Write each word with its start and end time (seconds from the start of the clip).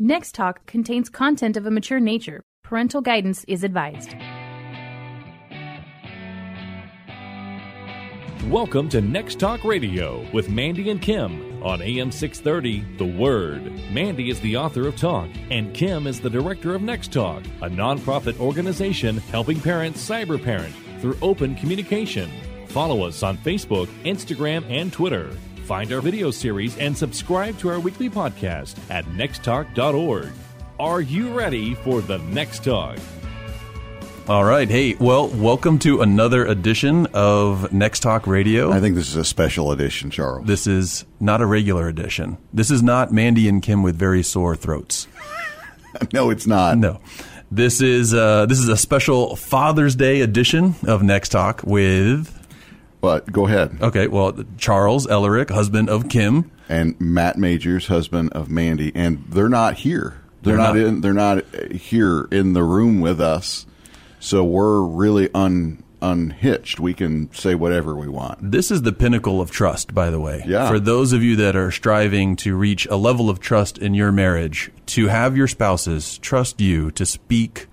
Next 0.00 0.34
Talk 0.34 0.66
contains 0.66 1.08
content 1.08 1.56
of 1.56 1.66
a 1.66 1.70
mature 1.70 2.00
nature. 2.00 2.42
Parental 2.64 3.00
guidance 3.00 3.44
is 3.46 3.62
advised. 3.62 4.16
Welcome 8.50 8.88
to 8.88 9.00
Next 9.00 9.38
Talk 9.38 9.62
Radio 9.62 10.26
with 10.32 10.50
Mandy 10.50 10.90
and 10.90 11.00
Kim 11.00 11.62
on 11.62 11.80
AM 11.80 12.10
630 12.10 12.96
The 12.98 13.16
Word. 13.16 13.70
Mandy 13.92 14.30
is 14.30 14.40
the 14.40 14.56
author 14.56 14.88
of 14.88 14.96
Talk, 14.96 15.28
and 15.52 15.72
Kim 15.72 16.08
is 16.08 16.18
the 16.18 16.28
director 16.28 16.74
of 16.74 16.82
Next 16.82 17.12
Talk, 17.12 17.44
a 17.62 17.68
nonprofit 17.70 18.40
organization 18.40 19.18
helping 19.18 19.60
parents 19.60 20.04
cyber 20.04 20.42
parent 20.42 20.74
through 21.00 21.16
open 21.22 21.54
communication. 21.54 22.32
Follow 22.66 23.06
us 23.06 23.22
on 23.22 23.38
Facebook, 23.38 23.86
Instagram, 24.02 24.68
and 24.68 24.92
Twitter. 24.92 25.30
Find 25.64 25.90
our 25.94 26.02
video 26.02 26.30
series 26.30 26.76
and 26.76 26.96
subscribe 26.96 27.58
to 27.60 27.70
our 27.70 27.80
weekly 27.80 28.10
podcast 28.10 28.76
at 28.90 29.06
nexttalk.org. 29.06 30.28
Are 30.78 31.00
you 31.00 31.32
ready 31.32 31.74
for 31.74 32.02
the 32.02 32.18
next 32.18 32.64
talk? 32.64 32.98
All 34.28 34.44
right. 34.44 34.68
Hey, 34.68 34.94
well, 35.00 35.28
welcome 35.28 35.78
to 35.78 36.02
another 36.02 36.44
edition 36.44 37.06
of 37.14 37.72
Next 37.72 38.00
Talk 38.00 38.26
Radio. 38.26 38.72
I 38.72 38.80
think 38.80 38.94
this 38.94 39.08
is 39.08 39.16
a 39.16 39.24
special 39.24 39.72
edition, 39.72 40.10
Charles. 40.10 40.46
This 40.46 40.66
is 40.66 41.06
not 41.18 41.40
a 41.40 41.46
regular 41.46 41.88
edition. 41.88 42.36
This 42.52 42.70
is 42.70 42.82
not 42.82 43.10
Mandy 43.10 43.48
and 43.48 43.62
Kim 43.62 43.82
with 43.82 43.96
very 43.96 44.22
sore 44.22 44.56
throats. 44.56 45.08
no, 46.12 46.28
it's 46.28 46.46
not. 46.46 46.76
No. 46.76 47.00
This 47.50 47.80
is 47.80 48.12
uh, 48.12 48.44
this 48.46 48.58
is 48.58 48.68
a 48.68 48.76
special 48.76 49.34
Father's 49.36 49.96
Day 49.96 50.20
edition 50.20 50.74
of 50.86 51.02
Next 51.02 51.30
Talk 51.30 51.62
with 51.64 52.43
but 53.04 53.30
go 53.30 53.46
ahead. 53.46 53.76
Okay, 53.82 54.06
well, 54.08 54.32
Charles 54.56 55.06
Ellerick, 55.06 55.50
husband 55.50 55.90
of 55.90 56.08
Kim, 56.08 56.50
and 56.70 56.98
Matt 56.98 57.36
Majors, 57.36 57.88
husband 57.88 58.32
of 58.32 58.48
Mandy, 58.48 58.92
and 58.94 59.22
they're 59.28 59.50
not 59.50 59.74
here. 59.74 60.22
They're, 60.40 60.56
they're 60.56 60.56
not, 60.56 60.74
not, 60.74 60.86
in. 60.86 61.00
They're 61.02 61.12
not 61.12 61.54
here 61.70 62.26
in 62.30 62.54
the 62.54 62.62
room 62.62 63.02
with 63.02 63.20
us. 63.20 63.66
So 64.20 64.42
we're 64.42 64.80
really 64.80 65.28
un 65.34 65.82
unhitched. 66.00 66.80
We 66.80 66.94
can 66.94 67.30
say 67.34 67.54
whatever 67.54 67.94
we 67.94 68.08
want. 68.08 68.50
This 68.52 68.70
is 68.70 68.80
the 68.80 68.92
pinnacle 68.92 69.42
of 69.42 69.50
trust, 69.50 69.94
by 69.94 70.08
the 70.08 70.18
way. 70.18 70.42
Yeah. 70.46 70.70
For 70.70 70.80
those 70.80 71.12
of 71.12 71.22
you 71.22 71.36
that 71.36 71.56
are 71.56 71.70
striving 71.70 72.36
to 72.36 72.56
reach 72.56 72.86
a 72.86 72.96
level 72.96 73.28
of 73.28 73.38
trust 73.38 73.76
in 73.76 73.92
your 73.92 74.12
marriage, 74.12 74.70
to 74.86 75.08
have 75.08 75.36
your 75.36 75.46
spouses 75.46 76.16
trust 76.16 76.58
you 76.58 76.90
to 76.92 77.04
speak 77.04 77.66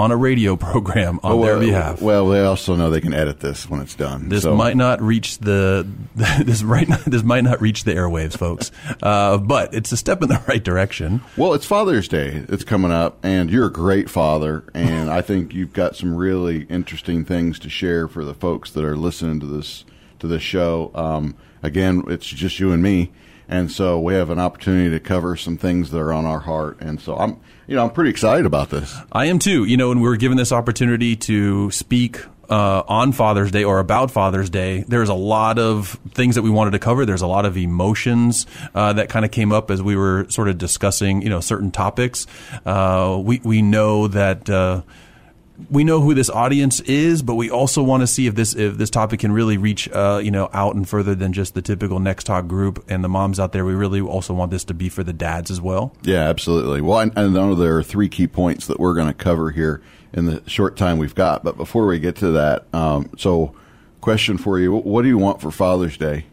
on 0.00 0.10
a 0.10 0.16
radio 0.16 0.56
program 0.56 1.20
on 1.22 1.38
well, 1.38 1.46
their 1.46 1.60
behalf. 1.60 2.00
Well, 2.00 2.28
they 2.28 2.40
also 2.40 2.74
know 2.74 2.90
they 2.90 3.02
can 3.02 3.12
edit 3.12 3.40
this 3.40 3.68
when 3.68 3.80
it's 3.82 3.94
done. 3.94 4.30
This 4.30 4.44
so. 4.44 4.56
might 4.56 4.76
not 4.76 5.02
reach 5.02 5.38
the 5.38 5.86
this 6.14 6.62
might 6.62 6.88
not, 6.88 7.00
this 7.06 7.22
might 7.22 7.44
not 7.44 7.60
reach 7.60 7.84
the 7.84 7.92
airwaves, 7.92 8.36
folks. 8.36 8.72
Uh, 9.02 9.36
but 9.36 9.74
it's 9.74 9.92
a 9.92 9.98
step 9.98 10.22
in 10.22 10.30
the 10.30 10.42
right 10.48 10.64
direction. 10.64 11.20
Well, 11.36 11.52
it's 11.52 11.66
Father's 11.66 12.08
Day. 12.08 12.44
It's 12.48 12.64
coming 12.64 12.90
up, 12.90 13.18
and 13.22 13.50
you're 13.50 13.66
a 13.66 13.72
great 13.72 14.08
father, 14.08 14.64
and 14.72 15.10
I 15.10 15.20
think 15.20 15.52
you've 15.52 15.74
got 15.74 15.96
some 15.96 16.16
really 16.16 16.62
interesting 16.64 17.26
things 17.26 17.58
to 17.58 17.68
share 17.68 18.08
for 18.08 18.24
the 18.24 18.34
folks 18.34 18.70
that 18.70 18.84
are 18.84 18.96
listening 18.96 19.38
to 19.40 19.46
this 19.46 19.84
to 20.20 20.26
this 20.26 20.42
show. 20.42 20.90
Um, 20.94 21.34
again, 21.62 22.04
it's 22.08 22.26
just 22.26 22.60
you 22.60 22.72
and 22.72 22.82
me. 22.82 23.10
And 23.48 23.70
so 23.70 23.98
we 23.98 24.14
have 24.14 24.30
an 24.30 24.38
opportunity 24.38 24.90
to 24.90 25.00
cover 25.00 25.34
some 25.34 25.56
things 25.58 25.90
that 25.90 25.98
are 25.98 26.12
on 26.12 26.24
our 26.24 26.38
heart. 26.38 26.80
And 26.80 27.00
so 27.00 27.16
I'm, 27.16 27.40
you 27.66 27.74
know, 27.74 27.84
I'm 27.84 27.90
pretty 27.90 28.10
excited 28.10 28.46
about 28.46 28.70
this. 28.70 28.96
I 29.10 29.26
am 29.26 29.40
too. 29.40 29.64
You 29.64 29.76
know, 29.76 29.88
when 29.88 30.00
we 30.00 30.08
were 30.08 30.16
given 30.16 30.36
this 30.36 30.52
opportunity 30.52 31.16
to 31.16 31.68
speak 31.72 32.20
uh, 32.48 32.84
on 32.86 33.10
Father's 33.10 33.50
Day 33.50 33.64
or 33.64 33.80
about 33.80 34.12
Father's 34.12 34.50
Day, 34.50 34.84
there's 34.86 35.08
a 35.08 35.14
lot 35.14 35.58
of 35.58 35.98
things 36.12 36.36
that 36.36 36.42
we 36.42 36.50
wanted 36.50 36.72
to 36.72 36.78
cover. 36.78 37.04
There's 37.04 37.22
a 37.22 37.26
lot 37.26 37.44
of 37.44 37.56
emotions 37.56 38.46
uh, 38.72 38.92
that 38.92 39.08
kind 39.08 39.24
of 39.24 39.32
came 39.32 39.50
up 39.50 39.72
as 39.72 39.82
we 39.82 39.96
were 39.96 40.26
sort 40.28 40.48
of 40.48 40.56
discussing, 40.56 41.20
you 41.20 41.28
know, 41.28 41.40
certain 41.40 41.72
topics. 41.72 42.28
Uh, 42.64 43.20
we 43.20 43.40
we 43.42 43.62
know 43.62 44.06
that 44.06 44.48
uh, 44.48 44.82
we 45.68 45.84
know 45.84 46.00
who 46.00 46.14
this 46.14 46.30
audience 46.30 46.80
is, 46.80 47.22
but 47.22 47.34
we 47.34 47.50
also 47.50 47.82
want 47.82 48.02
to 48.02 48.06
see 48.06 48.26
if 48.26 48.34
this 48.34 48.54
if 48.54 48.76
this 48.78 48.90
topic 48.90 49.20
can 49.20 49.32
really 49.32 49.58
reach 49.58 49.88
uh, 49.90 50.20
you 50.22 50.30
know 50.30 50.48
out 50.52 50.74
and 50.74 50.88
further 50.88 51.14
than 51.14 51.32
just 51.32 51.54
the 51.54 51.62
typical 51.62 51.98
Next 51.98 52.24
Talk 52.24 52.46
group 52.46 52.84
and 52.88 53.04
the 53.04 53.08
moms 53.08 53.38
out 53.38 53.52
there. 53.52 53.64
We 53.64 53.74
really 53.74 54.00
also 54.00 54.32
want 54.34 54.50
this 54.50 54.64
to 54.64 54.74
be 54.74 54.88
for 54.88 55.02
the 55.02 55.12
dads 55.12 55.50
as 55.50 55.60
well. 55.60 55.94
Yeah, 56.02 56.28
absolutely. 56.28 56.80
Well, 56.80 56.98
I, 56.98 57.20
I 57.20 57.28
know 57.28 57.54
there 57.54 57.76
are 57.76 57.82
three 57.82 58.08
key 58.08 58.26
points 58.26 58.66
that 58.66 58.80
we're 58.80 58.94
going 58.94 59.08
to 59.08 59.14
cover 59.14 59.50
here 59.50 59.82
in 60.12 60.26
the 60.26 60.42
short 60.48 60.76
time 60.76 60.98
we've 60.98 61.14
got. 61.14 61.44
But 61.44 61.56
before 61.56 61.86
we 61.86 61.98
get 61.98 62.16
to 62.16 62.30
that, 62.32 62.66
um, 62.74 63.10
so 63.18 63.54
question 64.00 64.38
for 64.38 64.58
you: 64.58 64.72
What 64.72 65.02
do 65.02 65.08
you 65.08 65.18
want 65.18 65.40
for 65.40 65.50
Father's 65.50 65.96
Day? 65.96 66.26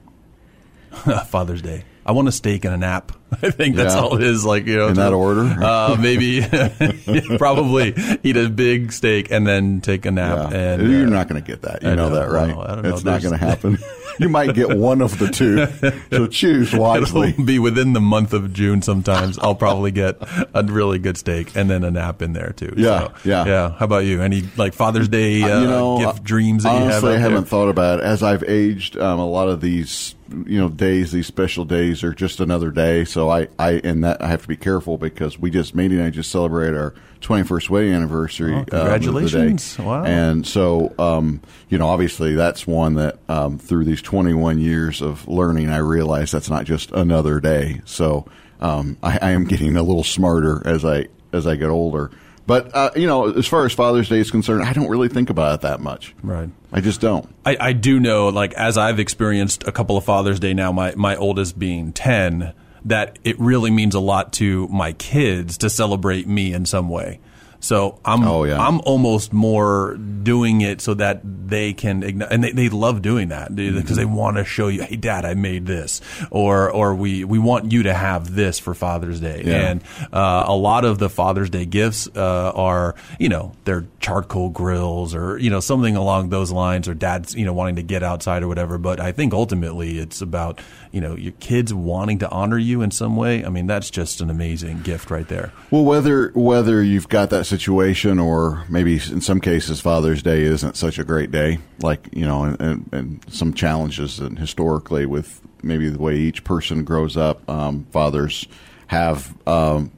Father's 1.27 1.61
Day. 1.61 1.83
I 2.07 2.13
want 2.13 2.29
a 2.29 2.31
steak 2.31 2.63
and 2.63 2.73
a 2.73 2.77
nap. 2.77 3.11
I 3.43 3.51
think 3.51 3.75
that's 3.75 3.93
yeah. 3.93 4.01
all 4.01 4.15
it 4.15 4.23
is. 4.23 4.45
Like 4.45 4.65
you 4.65 4.77
know, 4.77 4.87
in 4.87 4.93
that 4.93 5.11
order. 5.11 5.41
Uh, 5.41 5.97
maybe, 5.99 6.41
probably 7.37 7.93
eat 8.23 8.37
a 8.37 8.47
big 8.47 8.93
steak 8.93 9.29
and 9.29 9.45
then 9.45 9.81
take 9.81 10.05
a 10.05 10.11
nap. 10.11 10.51
Yeah. 10.51 10.57
And 10.57 10.89
you're 10.89 11.07
uh, 11.07 11.09
not 11.09 11.27
going 11.27 11.43
to 11.43 11.45
get 11.45 11.63
that. 11.63 11.83
You 11.83 11.89
know, 11.89 12.07
know, 12.07 12.15
that, 12.15 12.29
right? 12.29 12.49
I 12.49 12.75
don't 12.75 12.83
know. 12.83 12.93
It's 12.93 13.03
not 13.03 13.21
going 13.21 13.37
to 13.37 13.45
happen. 13.45 13.77
you 14.19 14.29
might 14.29 14.53
get 14.53 14.77
one 14.77 15.01
of 15.01 15.17
the 15.19 15.27
two. 15.27 15.65
So 16.11 16.27
choose 16.27 16.73
wisely. 16.75 17.29
It'll 17.29 17.45
be 17.45 17.59
within 17.59 17.93
the 17.93 18.01
month 18.01 18.33
of 18.33 18.53
June. 18.53 18.81
Sometimes 18.81 19.37
I'll 19.39 19.55
probably 19.55 19.91
get 19.91 20.17
a 20.53 20.63
really 20.63 20.99
good 20.99 21.17
steak 21.17 21.55
and 21.55 21.69
then 21.69 21.83
a 21.83 21.91
nap 21.91 22.21
in 22.21 22.33
there 22.33 22.53
too. 22.55 22.73
Yeah, 22.77 22.99
so, 22.99 23.13
yeah, 23.23 23.45
yeah. 23.45 23.69
How 23.71 23.85
about 23.85 24.05
you? 24.05 24.21
Any 24.21 24.43
like 24.57 24.73
Father's 24.73 25.07
Day 25.07 25.41
uh, 25.43 25.61
you 25.61 25.67
know, 25.67 25.97
gift 25.99 26.23
dreams 26.23 26.63
that 26.63 26.69
honestly, 26.69 26.85
you 26.85 26.93
have? 26.93 27.03
I 27.03 27.17
haven't 27.17 27.35
there? 27.35 27.45
thought 27.45 27.69
about 27.69 27.99
it 27.99 28.05
as 28.05 28.23
I've 28.23 28.43
aged. 28.43 28.97
Um, 28.97 29.19
a 29.19 29.27
lot 29.27 29.49
of 29.49 29.61
these 29.61 30.15
you 30.45 30.59
know 30.59 30.69
days 30.69 31.11
these 31.11 31.27
special 31.27 31.63
days 31.63 32.03
are 32.03 32.13
just 32.13 32.41
another 32.41 32.69
day 32.69 33.05
so 33.05 33.29
i 33.29 33.47
i 33.57 33.73
and 33.83 34.03
that 34.03 34.21
i 34.21 34.27
have 34.27 34.41
to 34.41 34.47
be 34.47 34.57
careful 34.57 34.97
because 34.97 35.39
we 35.39 35.49
just 35.49 35.73
Mandy 35.73 35.95
and 35.95 36.05
i 36.05 36.09
just 36.09 36.29
celebrate 36.31 36.73
our 36.73 36.93
21st 37.21 37.69
wedding 37.69 37.93
anniversary 37.93 38.53
oh, 38.53 38.65
congratulations 38.65 39.77
um, 39.79 39.85
wow 39.85 40.03
and 40.03 40.45
so 40.45 40.93
um, 40.99 41.41
you 41.69 41.77
know 41.77 41.87
obviously 41.87 42.35
that's 42.35 42.65
one 42.67 42.95
that 42.95 43.17
um, 43.29 43.57
through 43.57 43.85
these 43.85 44.01
21 44.01 44.59
years 44.59 45.01
of 45.01 45.27
learning 45.27 45.69
i 45.69 45.77
realize 45.77 46.31
that's 46.31 46.49
not 46.49 46.65
just 46.65 46.91
another 46.91 47.39
day 47.39 47.81
so 47.85 48.25
um, 48.59 48.97
I, 49.03 49.19
I 49.21 49.31
am 49.31 49.45
getting 49.45 49.75
a 49.75 49.83
little 49.83 50.03
smarter 50.03 50.61
as 50.65 50.83
i 50.85 51.07
as 51.33 51.47
i 51.47 51.55
get 51.55 51.69
older 51.69 52.11
but 52.47 52.73
uh, 52.73 52.91
you 52.95 53.05
know, 53.05 53.29
as 53.29 53.45
far 53.45 53.65
as 53.65 53.73
Father's 53.73 54.07
Day 54.07 54.19
is 54.19 54.31
concerned, 54.31 54.63
I 54.63 54.71
don't 54.71 54.87
really 54.87 55.09
think 55.09 55.29
about 55.29 55.55
it 55.55 55.61
that 55.61 55.81
much. 55.81 56.15
Right. 56.23 56.49
I 56.71 56.79
just 56.79 57.01
don't. 57.01 57.29
I, 57.45 57.57
I 57.59 57.73
do 57.73 57.99
know, 57.99 58.29
like 58.29 58.53
as 58.53 58.77
I've 58.77 58.99
experienced 58.99 59.67
a 59.67 59.73
couple 59.73 59.97
of 59.97 60.05
Father's 60.05 60.39
Day 60.39 60.53
now, 60.53 60.71
my 60.71 60.95
my 60.95 61.17
oldest 61.17 61.59
being 61.59 61.91
ten, 61.91 62.53
that 62.85 63.19
it 63.23 63.39
really 63.39 63.71
means 63.71 63.95
a 63.95 63.99
lot 63.99 64.33
to 64.33 64.67
my 64.67 64.93
kids 64.93 65.57
to 65.59 65.69
celebrate 65.69 66.27
me 66.27 66.53
in 66.53 66.65
some 66.65 66.89
way. 66.89 67.19
So 67.59 67.99
I'm 68.05 68.23
oh, 68.23 68.43
yeah. 68.43 68.59
I'm 68.59 68.81
almost 68.81 69.33
more 69.33 69.95
doing 69.95 70.61
it 70.61 70.79
so 70.79 70.93
that 70.93 71.21
they 71.23 71.73
can 71.73 72.03
and 72.03 72.43
they, 72.43 72.51
they 72.51 72.69
love 72.69 73.01
doing 73.01 73.29
that 73.29 73.55
because 73.55 73.83
mm-hmm. 73.83 73.95
they 73.95 74.05
want 74.05 74.37
to 74.37 74.45
show 74.45 74.67
you, 74.67 74.83
hey, 74.83 74.95
Dad, 74.95 75.25
I 75.25 75.33
made 75.33 75.65
this, 75.65 76.01
or 76.29 76.69
or 76.69 76.93
we 76.93 77.23
we 77.23 77.39
want 77.39 77.71
you 77.71 77.83
to 77.83 77.93
have 77.93 78.33
this 78.33 78.59
for 78.59 78.73
Father's 78.73 79.19
Day, 79.19 79.43
yeah. 79.45 79.69
and 79.69 79.83
uh, 80.13 80.43
a 80.47 80.55
lot 80.55 80.85
of 80.85 80.99
the 80.99 81.09
Father's 81.09 81.49
Day 81.49 81.65
gifts 81.65 82.07
uh, 82.15 82.51
are 82.53 82.95
you 83.19 83.29
know 83.29 83.53
they're 83.65 83.85
charcoal 83.99 84.49
grills 84.49 85.15
or 85.15 85.37
you 85.39 85.49
know 85.49 85.59
something 85.59 85.95
along 85.95 86.29
those 86.29 86.51
lines, 86.51 86.87
or 86.87 86.93
Dad's 86.93 87.33
you 87.33 87.45
know 87.45 87.53
wanting 87.53 87.77
to 87.77 87.83
get 87.83 88.03
outside 88.03 88.43
or 88.43 88.47
whatever. 88.47 88.77
But 88.77 88.99
I 88.99 89.11
think 89.11 89.33
ultimately 89.33 89.97
it's 89.97 90.21
about 90.21 90.61
you 90.91 91.01
know 91.01 91.15
your 91.15 91.33
kids 91.33 91.73
wanting 91.73 92.19
to 92.19 92.29
honor 92.29 92.57
you 92.57 92.81
in 92.81 92.91
some 92.91 93.15
way. 93.15 93.43
I 93.45 93.49
mean 93.49 93.67
that's 93.67 93.89
just 93.89 94.21
an 94.21 94.29
amazing 94.29 94.81
gift 94.81 95.11
right 95.11 95.27
there. 95.27 95.51
Well, 95.71 95.83
whether 95.83 96.31
whether 96.35 96.81
you've 96.81 97.09
got 97.09 97.29
that 97.31 97.45
situation, 97.45 98.19
or 98.19 98.63
maybe 98.69 98.93
in 98.95 99.21
some 99.21 99.41
cases 99.41 99.79
Father's 99.79 100.23
Day 100.23 100.43
isn't 100.43 100.75
such 100.77 100.99
a 100.99 101.03
great 101.03 101.31
day, 101.31 101.59
like 101.79 102.07
you 102.11 102.25
know, 102.25 102.43
and, 102.43 102.61
and, 102.61 102.89
and 102.91 103.25
some 103.29 103.53
challenges 103.53 104.19
and 104.19 104.39
historically 104.39 105.05
with 105.05 105.41
maybe 105.63 105.89
the 105.89 105.99
way 105.99 106.15
each 106.15 106.43
person 106.43 106.83
grows 106.83 107.17
up, 107.17 107.47
um, 107.49 107.85
fathers 107.91 108.47
have 108.87 109.35
um, 109.47 109.91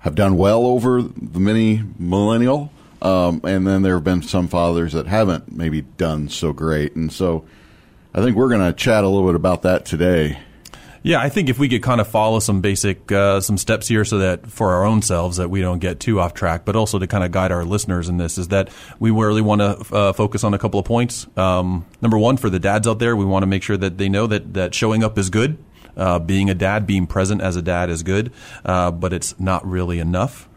have 0.00 0.14
done 0.14 0.36
well 0.36 0.66
over 0.66 1.02
the 1.02 1.40
many 1.40 1.82
millennial, 1.98 2.70
um, 3.02 3.40
and 3.44 3.66
then 3.66 3.82
there 3.82 3.94
have 3.94 4.04
been 4.04 4.22
some 4.22 4.48
fathers 4.48 4.92
that 4.92 5.06
haven't 5.06 5.52
maybe 5.52 5.82
done 5.82 6.28
so 6.28 6.52
great, 6.52 6.94
and 6.94 7.12
so 7.12 7.44
I 8.16 8.22
think 8.22 8.34
we're 8.34 8.48
going 8.48 8.62
to 8.62 8.72
chat 8.72 9.04
a 9.04 9.08
little 9.08 9.28
bit 9.28 9.34
about 9.34 9.62
that 9.62 9.84
today. 9.84 10.38
Yeah, 11.02 11.20
I 11.20 11.28
think 11.28 11.50
if 11.50 11.58
we 11.58 11.68
could 11.68 11.82
kind 11.82 12.00
of 12.00 12.08
follow 12.08 12.40
some 12.40 12.62
basic 12.62 13.12
uh, 13.12 13.42
some 13.42 13.58
steps 13.58 13.86
here, 13.86 14.06
so 14.06 14.18
that 14.20 14.46
for 14.46 14.72
our 14.72 14.84
own 14.84 15.02
selves 15.02 15.36
that 15.36 15.50
we 15.50 15.60
don't 15.60 15.80
get 15.80 16.00
too 16.00 16.18
off 16.18 16.32
track, 16.32 16.64
but 16.64 16.76
also 16.76 16.98
to 16.98 17.06
kind 17.06 17.22
of 17.24 17.30
guide 17.30 17.52
our 17.52 17.62
listeners 17.62 18.08
in 18.08 18.16
this, 18.16 18.38
is 18.38 18.48
that 18.48 18.70
we 18.98 19.10
really 19.10 19.42
want 19.42 19.60
to 19.60 19.94
uh, 19.94 20.12
focus 20.14 20.44
on 20.44 20.54
a 20.54 20.58
couple 20.58 20.80
of 20.80 20.86
points. 20.86 21.26
Um, 21.36 21.84
number 22.00 22.16
one, 22.16 22.38
for 22.38 22.48
the 22.48 22.58
dads 22.58 22.88
out 22.88 23.00
there, 23.00 23.14
we 23.14 23.26
want 23.26 23.42
to 23.42 23.46
make 23.46 23.62
sure 23.62 23.76
that 23.76 23.98
they 23.98 24.08
know 24.08 24.26
that 24.26 24.54
that 24.54 24.74
showing 24.74 25.04
up 25.04 25.18
is 25.18 25.28
good. 25.28 25.58
Uh, 25.94 26.18
being 26.18 26.48
a 26.48 26.54
dad, 26.54 26.86
being 26.86 27.06
present 27.06 27.42
as 27.42 27.54
a 27.56 27.62
dad 27.62 27.90
is 27.90 28.02
good, 28.02 28.32
uh, 28.64 28.90
but 28.90 29.12
it's 29.12 29.38
not 29.38 29.64
really 29.66 29.98
enough. 29.98 30.48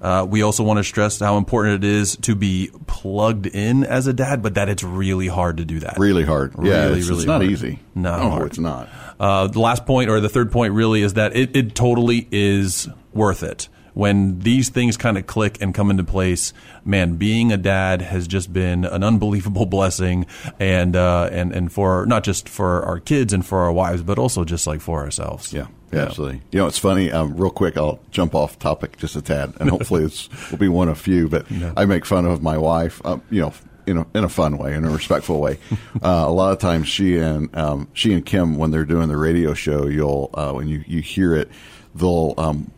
Uh, 0.00 0.26
we 0.28 0.42
also 0.42 0.62
want 0.62 0.78
to 0.78 0.84
stress 0.84 1.18
how 1.18 1.36
important 1.38 1.82
it 1.82 1.88
is 1.88 2.16
to 2.18 2.34
be 2.36 2.70
plugged 2.86 3.46
in 3.46 3.84
as 3.84 4.06
a 4.06 4.12
dad, 4.12 4.42
but 4.42 4.54
that 4.54 4.68
it's 4.68 4.84
really 4.84 5.26
hard 5.26 5.56
to 5.56 5.64
do 5.64 5.80
that. 5.80 5.98
Really 5.98 6.24
hard. 6.24 6.56
Really, 6.56 6.70
yeah, 6.70 6.88
it's, 6.88 7.08
really 7.08 7.18
it's 7.18 7.26
not 7.26 7.40
hard. 7.40 7.50
easy. 7.50 7.80
No, 7.94 8.36
no 8.36 8.44
it's 8.44 8.58
not. 8.58 8.88
Uh, 9.18 9.48
the 9.48 9.58
last 9.58 9.86
point 9.86 10.08
or 10.08 10.20
the 10.20 10.28
third 10.28 10.52
point 10.52 10.72
really 10.72 11.02
is 11.02 11.14
that 11.14 11.34
it, 11.34 11.56
it 11.56 11.74
totally 11.74 12.28
is 12.30 12.88
worth 13.12 13.42
it. 13.42 13.68
When 13.98 14.38
these 14.38 14.68
things 14.68 14.96
kind 14.96 15.18
of 15.18 15.26
click 15.26 15.60
and 15.60 15.74
come 15.74 15.90
into 15.90 16.04
place, 16.04 16.52
man, 16.84 17.16
being 17.16 17.50
a 17.50 17.56
dad 17.56 18.00
has 18.00 18.28
just 18.28 18.52
been 18.52 18.84
an 18.84 19.02
unbelievable 19.02 19.66
blessing, 19.76 20.24
and 20.60 20.94
uh, 20.94 21.28
and 21.32 21.52
and 21.52 21.72
for 21.72 22.06
not 22.06 22.22
just 22.22 22.48
for 22.48 22.84
our 22.84 23.00
kids 23.00 23.32
and 23.32 23.44
for 23.44 23.58
our 23.58 23.72
wives, 23.72 24.02
but 24.04 24.16
also 24.16 24.44
just 24.44 24.68
like 24.68 24.80
for 24.80 25.00
ourselves. 25.00 25.52
Yeah. 25.52 25.66
Yeah, 25.90 26.00
absolutely. 26.00 26.42
You 26.52 26.58
know, 26.58 26.66
it's 26.66 26.78
funny. 26.78 27.10
Um, 27.10 27.34
real 27.34 27.50
quick, 27.50 27.78
I'll 27.78 27.98
jump 28.10 28.34
off 28.34 28.58
topic 28.58 28.98
just 28.98 29.16
a 29.16 29.22
tad, 29.22 29.54
and 29.58 29.70
hopefully 29.74 30.02
this 30.02 30.28
will 30.50 30.58
be 30.58 30.68
one 30.68 30.88
of 30.88 30.98
few. 30.98 31.28
But 31.28 31.46
I 31.76 31.86
make 31.86 32.04
fun 32.04 32.26
of 32.26 32.42
my 32.42 32.58
wife. 32.58 33.00
Um, 33.06 33.22
you 33.30 33.40
know, 33.40 33.54
in 33.86 33.96
a 33.96 34.06
in 34.14 34.22
a 34.22 34.28
fun 34.28 34.58
way, 34.58 34.74
in 34.74 34.84
a 34.84 34.90
respectful 34.90 35.40
way. 35.40 35.58
Uh, 36.00 36.24
a 36.28 36.30
lot 36.30 36.52
of 36.52 36.58
times, 36.58 36.86
she 36.86 37.18
and 37.18 37.54
um, 37.56 37.88
she 37.94 38.12
and 38.12 38.24
Kim, 38.24 38.56
when 38.56 38.70
they're 38.70 38.84
doing 38.84 39.08
the 39.08 39.16
radio 39.16 39.54
show, 39.54 39.88
you'll 39.88 40.30
uh, 40.34 40.52
when 40.52 40.68
you 40.68 40.84
you 40.86 41.00
hear 41.00 41.34
it, 41.34 41.48
they'll 41.94 42.34
um, 42.38 42.70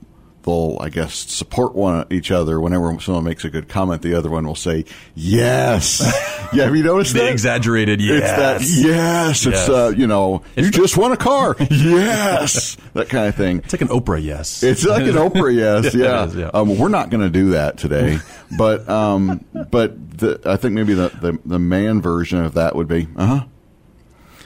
they'll 0.44 0.78
I 0.80 0.88
guess 0.88 1.14
support 1.14 1.74
one 1.74 2.06
each 2.10 2.30
other. 2.30 2.60
Whenever 2.60 2.98
someone 3.00 3.24
makes 3.24 3.44
a 3.44 3.50
good 3.50 3.68
comment, 3.68 4.02
the 4.02 4.14
other 4.14 4.30
one 4.30 4.46
will 4.46 4.54
say 4.54 4.84
yes. 5.14 6.00
yeah, 6.52 6.64
have 6.64 6.76
you 6.76 6.82
noticed 6.82 7.12
The 7.14 7.20
that? 7.20 7.30
exaggerated 7.32 8.00
It's 8.00 8.20
that 8.30 8.60
yes. 8.60 8.84
yes. 8.84 9.46
It's 9.46 9.56
Yes. 9.56 9.68
uh, 9.68 9.92
you 9.96 10.06
know, 10.06 10.42
you 10.56 10.64
the- 10.64 10.70
just 10.70 10.96
won 10.96 11.12
a 11.12 11.16
car. 11.16 11.56
yes, 11.70 12.76
that 12.94 13.08
kind 13.08 13.28
of 13.28 13.34
thing. 13.34 13.58
It's 13.58 13.72
like 13.72 13.82
an 13.82 13.88
Oprah 13.88 14.22
yes. 14.22 14.62
It's 14.62 14.84
like 14.84 15.02
an 15.04 15.14
Oprah, 15.14 15.54
yes, 15.54 15.94
Yeah, 16.00 16.24
is, 16.26 16.34
yeah. 16.36 16.50
Um, 16.54 16.78
we're 16.78 16.88
not 16.88 17.10
going 17.10 17.22
to 17.22 17.30
do 17.30 17.50
that 17.50 17.76
today, 17.78 18.18
but 18.56 18.88
um, 18.88 19.44
but 19.70 20.18
the, 20.18 20.40
I 20.44 20.56
think 20.56 20.74
maybe 20.74 20.94
the, 20.94 21.08
the 21.08 21.38
the 21.44 21.58
man 21.58 22.00
version 22.00 22.44
of 22.44 22.54
that 22.54 22.74
would 22.76 22.88
be 22.88 23.08
uh 23.16 23.26
huh. 23.26 23.44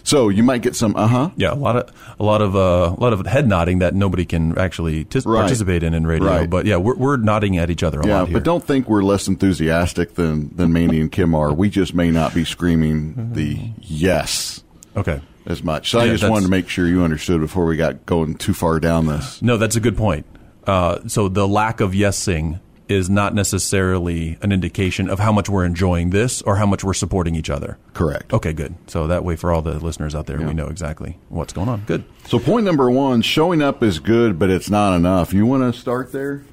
So 0.06 0.28
you 0.28 0.42
might 0.42 0.60
get 0.62 0.76
some 0.76 0.94
uh 0.96 1.06
huh. 1.08 1.30
yeah, 1.36 1.52
a 1.52 1.54
lot 1.54 1.76
of 1.76 1.90
a 2.20 2.22
lot 2.24 2.42
of 2.42 2.54
uh, 2.54 2.94
a 2.96 3.00
lot 3.00 3.12
of 3.14 3.26
head 3.26 3.48
nodding 3.48 3.78
that 3.80 3.94
nobody 3.94 4.24
can 4.26 4.56
actually 4.58 5.04
tis- 5.04 5.24
Right. 5.26 5.40
participate 5.40 5.82
in 5.82 5.94
in 5.94 6.06
radio. 6.06 6.28
Right. 6.28 6.48
But 6.48 6.66
yeah, 6.66 6.76
we're, 6.76 6.94
we're 6.94 7.16
nodding 7.16 7.56
at 7.56 7.70
each 7.70 7.82
other 7.82 8.00
a 8.00 8.06
Yeah, 8.06 8.18
lot 8.20 8.28
here. 8.28 8.34
but 8.36 8.44
don't 8.44 8.62
think 8.62 8.86
we're 8.88 9.02
less 9.02 9.26
enthusiastic 9.28 10.14
than 10.14 10.54
than 10.54 10.72
Mandy 10.74 11.00
and 11.00 11.10
Kim 11.10 11.34
are. 11.34 11.52
We 11.54 11.70
just 11.70 11.94
may 11.94 12.10
not 12.10 12.34
be 12.34 12.44
screaming 12.44 13.32
the 13.32 13.58
yes 13.80 14.62
okay. 14.96 15.20
as 15.46 15.62
much. 15.64 15.90
So 15.90 16.00
I 16.00 16.08
just 16.08 16.28
wanted 16.28 16.44
to 16.44 16.50
make 16.50 16.68
sure 16.68 16.86
you 16.86 17.02
understood 17.02 17.40
before 17.40 17.64
we 17.64 17.76
got 17.76 18.04
going 18.04 18.34
too 18.34 18.52
far 18.54 18.78
down 18.80 19.06
this. 19.06 19.40
No, 19.40 19.56
that's 19.56 19.74
a 19.76 19.80
good 19.80 19.96
point. 19.96 20.26
Uh, 20.66 20.98
so 21.08 21.28
the 21.28 21.48
lack 21.48 21.80
of 21.80 21.92
yesing 21.92 22.60
is 22.88 23.08
not 23.08 23.34
necessarily 23.34 24.38
an 24.42 24.52
indication 24.52 25.08
of 25.08 25.18
how 25.18 25.32
much 25.32 25.48
we're 25.48 25.64
enjoying 25.64 26.10
this 26.10 26.42
or 26.42 26.56
how 26.56 26.66
much 26.66 26.84
we're 26.84 26.94
supporting 26.94 27.34
each 27.34 27.50
other. 27.50 27.78
Correct. 27.92 28.32
Okay, 28.32 28.52
good. 28.52 28.74
So 28.86 29.06
that 29.06 29.24
way, 29.24 29.36
for 29.36 29.52
all 29.52 29.62
the 29.62 29.78
listeners 29.78 30.14
out 30.14 30.26
there, 30.26 30.40
we 30.40 30.54
know 30.54 30.68
exactly 30.68 31.18
what's 31.28 31.52
going 31.52 31.68
on. 31.68 31.84
Good. 31.86 32.04
So 32.26 32.38
point 32.38 32.64
number 32.64 32.90
one: 32.90 33.22
showing 33.22 33.62
up 33.62 33.82
is 33.82 33.98
good, 33.98 34.38
but 34.38 34.50
it's 34.50 34.70
not 34.70 34.94
enough. 34.96 35.32
You 35.32 35.46
want 35.46 35.72
to 35.72 35.78
start 35.78 36.12
there? 36.12 36.44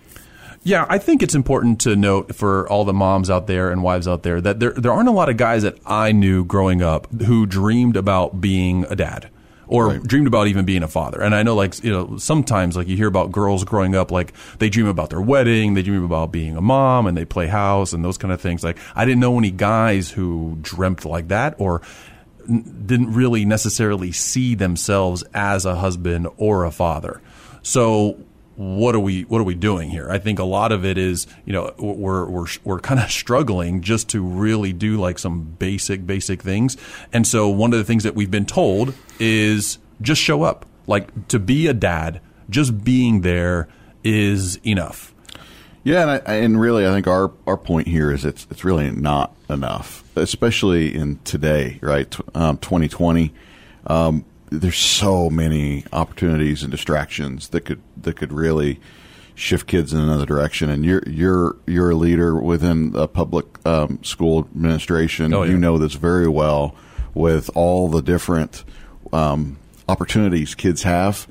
Yeah, 0.64 0.86
I 0.90 1.00
think 1.00 1.24
it's 1.24 1.34
important 1.34 1.82
to 1.82 1.96
note 1.96 2.36
for 2.36 2.70
all 2.70 2.86
the 2.86 2.94
moms 2.94 3.32
out 3.32 3.48
there 3.48 3.72
and 3.72 3.82
wives 3.82 4.08
out 4.08 4.22
there 4.22 4.40
that 4.42 4.60
there 4.60 4.74
there 4.74 4.92
aren't 4.92 5.10
a 5.10 5.14
lot 5.14 5.28
of 5.30 5.38
guys 5.38 5.64
that 5.64 5.80
I 5.86 6.12
knew 6.12 6.46
growing 6.46 6.84
up 6.84 7.12
who 7.24 7.48
dreamed 7.48 7.98
about 7.98 8.40
being 8.40 8.86
a 8.90 8.96
dad 8.96 9.30
or 9.72 9.88
Right. 9.88 10.04
dreamed 10.04 10.28
about 10.28 10.48
even 10.48 10.66
being 10.66 10.84
a 10.84 10.88
father. 10.88 11.22
And 11.22 11.34
I 11.34 11.42
know 11.44 11.56
like 11.56 11.84
you 11.84 11.92
know 11.92 12.18
sometimes 12.18 12.76
like 12.76 12.88
you 12.88 12.96
hear 12.98 13.08
about 13.08 13.32
girls 13.32 13.64
growing 13.64 13.96
up 13.96 14.12
like 14.12 14.34
they 14.60 14.70
dream 14.70 14.86
about 14.88 15.10
their 15.10 15.22
wedding, 15.22 15.74
they 15.74 15.82
dream 15.82 16.04
about 16.04 16.32
being 16.32 16.56
a 16.58 16.62
mom 16.62 17.08
and 17.08 17.18
they 17.18 17.26
play 17.26 17.48
house 17.48 17.94
and 17.94 18.04
those 18.06 18.18
kind 18.18 18.32
of 18.34 18.40
things. 18.42 18.64
Like 18.64 18.78
I 18.96 19.06
didn't 19.06 19.22
know 19.22 19.38
any 19.38 19.50
guys 19.52 20.12
who 20.12 20.58
dreamt 20.62 21.06
like 21.06 21.30
that 21.30 21.56
or 21.58 21.82
n- 22.50 22.84
didn't 22.86 23.14
really 23.14 23.46
necessarily 23.46 24.12
see 24.12 24.56
themselves 24.56 25.24
as 25.34 25.66
a 25.66 25.76
husband 25.76 26.28
or 26.38 26.66
a 26.66 26.72
father. 26.72 27.22
So 27.64 28.18
what 28.62 28.94
are 28.94 29.00
we 29.00 29.24
what 29.24 29.42
are 29.42 29.44
we 29.44 29.56
doing 29.56 29.90
here? 29.90 30.10
I 30.12 30.20
think 30.20 30.38
a 30.38 30.44
lot 30.44 30.72
of 30.72 30.86
it 30.86 30.98
is 30.98 31.26
you 31.46 31.54
know 31.54 31.74
we're 31.80 32.30
we're 32.30 32.46
we're 32.64 32.80
kind 32.80 33.00
of 33.00 33.12
struggling 33.22 33.82
just 33.82 34.10
to 34.10 34.22
really 34.22 34.72
do 34.72 35.00
like 35.00 35.18
some 35.18 35.42
basic 35.42 36.06
basic 36.06 36.44
things. 36.44 36.78
And 37.12 37.26
so 37.26 37.50
one 37.50 37.74
of 37.74 37.80
the 37.80 37.86
things 37.86 38.04
that 38.04 38.14
we've 38.14 38.30
been 38.30 38.46
told 38.46 38.94
is 39.20 39.80
just 40.02 40.22
show 40.22 40.44
up. 40.44 40.66
Like 40.86 41.28
to 41.30 41.40
be 41.40 41.68
a 41.68 41.74
dad, 41.74 42.22
just 42.50 42.84
being 42.84 43.22
there 43.22 43.68
is 44.04 44.58
enough. 44.66 45.14
Yeah, 45.84 46.02
and, 46.02 46.12
I, 46.12 46.34
and 46.36 46.62
really, 46.62 46.86
I 46.86 46.92
think 46.92 47.08
our, 47.08 47.32
our 47.48 47.58
point 47.58 47.88
here 47.88 48.12
is 48.12 48.24
it's 48.24 48.46
it's 48.52 48.64
really 48.64 48.92
not 48.92 49.36
enough, 49.50 50.04
especially 50.16 50.94
in 50.94 51.18
today, 51.24 51.80
right? 51.82 52.16
Um, 52.36 52.58
2020, 52.58 53.34
um, 53.88 54.24
there's 54.52 54.78
so 54.78 55.30
many 55.30 55.86
opportunities 55.92 56.62
and 56.62 56.72
distractions 56.72 57.50
that 57.50 57.62
could 57.62 57.82
that 57.98 58.16
could 58.18 58.32
really 58.32 58.80
shift 59.34 59.66
kids 59.66 59.94
in 59.94 60.00
another 60.00 60.26
direction. 60.26 60.70
And 60.70 60.86
you're 60.86 61.04
you're 61.08 61.56
you're 61.66 61.92
a 61.92 61.96
leader 61.96 62.40
within 62.40 62.94
a 62.96 63.08
public 63.08 63.46
um, 63.66 64.04
school 64.04 64.40
administration. 64.40 65.34
Oh, 65.34 65.44
yeah. 65.44 65.52
You 65.52 65.58
know 65.58 65.78
this 65.78 65.94
very 65.94 66.28
well 66.28 66.76
with 67.14 67.50
all 67.56 67.90
the 67.90 68.02
different 68.02 68.64
um, 69.12 69.58
opportunities 69.90 70.54
kids 70.54 70.84
have 70.84 71.28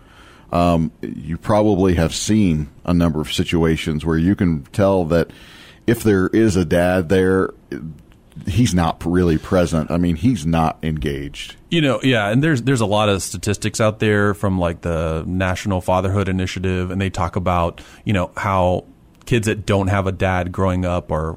um, 0.52 0.90
you 1.00 1.36
probably 1.36 1.94
have 1.94 2.14
seen 2.14 2.68
a 2.84 2.92
number 2.92 3.20
of 3.20 3.32
situations 3.32 4.04
where 4.04 4.18
you 4.18 4.34
can 4.34 4.64
tell 4.72 5.04
that 5.06 5.30
if 5.86 6.02
there 6.02 6.28
is 6.28 6.56
a 6.56 6.64
dad 6.64 7.08
there, 7.08 7.50
he's 8.46 8.74
not 8.74 9.04
really 9.04 9.38
present. 9.38 9.90
I 9.90 9.98
mean, 9.98 10.16
he's 10.16 10.46
not 10.46 10.78
engaged. 10.82 11.56
You 11.70 11.80
know, 11.80 12.00
yeah, 12.02 12.28
and 12.28 12.42
there's 12.42 12.62
there's 12.62 12.80
a 12.80 12.86
lot 12.86 13.08
of 13.08 13.22
statistics 13.22 13.80
out 13.80 13.98
there 13.98 14.34
from 14.34 14.58
like 14.58 14.82
the 14.82 15.24
National 15.26 15.80
Fatherhood 15.80 16.28
Initiative, 16.28 16.90
and 16.90 17.00
they 17.00 17.10
talk 17.10 17.36
about 17.36 17.80
you 18.04 18.12
know 18.12 18.30
how 18.36 18.84
kids 19.26 19.46
that 19.46 19.66
don't 19.66 19.88
have 19.88 20.06
a 20.06 20.12
dad 20.12 20.50
growing 20.52 20.84
up 20.84 21.12
are 21.12 21.36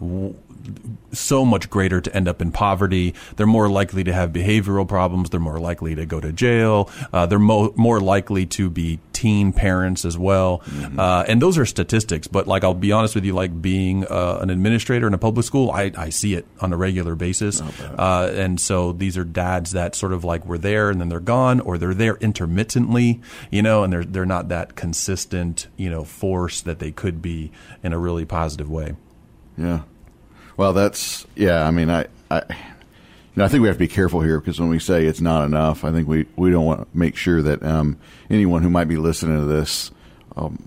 so 1.12 1.46
much 1.46 1.70
greater 1.70 2.02
to 2.02 2.16
end 2.16 2.28
up 2.28 2.42
in 2.42 2.52
poverty. 2.52 3.14
They're 3.36 3.46
more 3.46 3.70
likely 3.70 4.04
to 4.06 4.14
have 4.14 4.32
behavioral 4.32 4.88
problems. 4.88 5.30
They're 5.30 5.40
more 5.40 5.60
likely 5.60 5.96
to 5.96 6.06
go 6.06 6.20
to 6.20 6.32
jail. 6.32 6.90
Uh, 7.12 7.26
they're 7.26 7.40
mo- 7.40 7.74
more 7.76 8.00
likely 8.00 8.46
to 8.48 8.70
be 8.70 9.00
teen 9.24 9.54
parents 9.54 10.04
as 10.04 10.18
well. 10.18 10.62
Uh, 10.98 11.24
and 11.30 11.42
those 11.42 11.58
are 11.58 11.66
statistics. 11.66 12.28
But 12.28 12.46
like, 12.46 12.66
I'll 12.66 12.74
be 12.74 12.92
honest 12.92 13.16
with 13.16 13.24
you, 13.24 13.32
like 13.32 13.62
being 13.62 14.06
uh, 14.06 14.40
an 14.42 14.50
administrator 14.50 15.08
in 15.08 15.14
a 15.14 15.18
public 15.18 15.46
school, 15.46 15.72
I, 15.72 15.94
I 15.98 16.10
see 16.10 16.34
it 16.34 16.46
on 16.60 16.74
a 16.74 16.78
regular 16.78 17.16
basis. 17.16 17.62
Uh, 17.62 18.30
and 18.36 18.60
so 18.60 18.92
these 18.92 19.18
are 19.18 19.24
dads 19.24 19.72
that 19.72 19.96
sort 19.96 20.12
of 20.12 20.26
like 20.26 20.46
were 20.46 20.58
there 20.58 20.90
and 20.90 21.00
then 21.00 21.08
they're 21.08 21.22
gone, 21.22 21.62
or 21.62 21.78
they're 21.78 21.94
there 21.94 22.18
intermittently, 22.18 23.22
you 23.50 23.62
know, 23.62 23.86
and 23.86 23.94
they're 23.94 24.04
they're 24.04 24.26
not 24.26 24.50
that 24.50 24.76
consistent, 24.76 25.68
you 25.78 25.90
know, 25.90 26.04
force 26.04 26.60
that 26.62 26.80
they 26.80 26.92
could 26.92 27.22
be 27.22 27.50
in 27.82 27.94
a 27.94 27.98
really 27.98 28.26
positive 28.26 28.70
way. 28.70 28.94
Yeah. 29.58 29.84
Well, 30.58 30.74
that's 30.74 31.26
yeah. 31.36 31.66
I 31.66 31.72
mean, 31.72 31.90
I, 31.90 32.08
I, 32.30 32.42
know, 33.36 33.46
I 33.46 33.48
think 33.48 33.62
we 33.62 33.68
have 33.68 33.78
to 33.78 33.80
be 33.80 33.88
careful 33.88 34.22
here 34.22 34.40
because 34.40 34.60
when 34.60 34.70
we 34.70 34.80
say 34.80 35.06
it's 35.06 35.22
not 35.22 35.46
enough, 35.46 35.84
I 35.84 35.92
think 35.92 36.08
we 36.08 36.26
we 36.36 36.52
don't 36.52 36.66
want 36.66 36.82
to 36.82 36.98
make 36.98 37.16
sure 37.16 37.42
that 37.42 37.64
um, 37.64 37.98
anyone 38.30 38.62
who 38.62 38.70
might 38.70 38.88
be 38.88 38.98
listening 38.98 39.40
to 39.40 39.46
this, 39.46 39.92
um, 40.36 40.58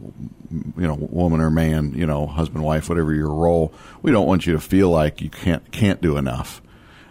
you 0.76 0.87
know, 0.87 0.94
woman 0.94 1.40
or 1.40 1.50
man, 1.50 1.92
you 1.94 2.06
know, 2.06 2.26
husband, 2.26 2.64
wife, 2.64 2.88
whatever 2.88 3.14
your 3.14 3.32
role, 3.32 3.73
we 4.02 4.11
don't 4.11 4.26
want 4.26 4.46
you 4.46 4.52
to 4.54 4.61
feel 4.61 4.90
like 4.90 5.20
you 5.20 5.30
can't 5.30 5.70
can't 5.70 6.00
do 6.00 6.16
enough. 6.16 6.61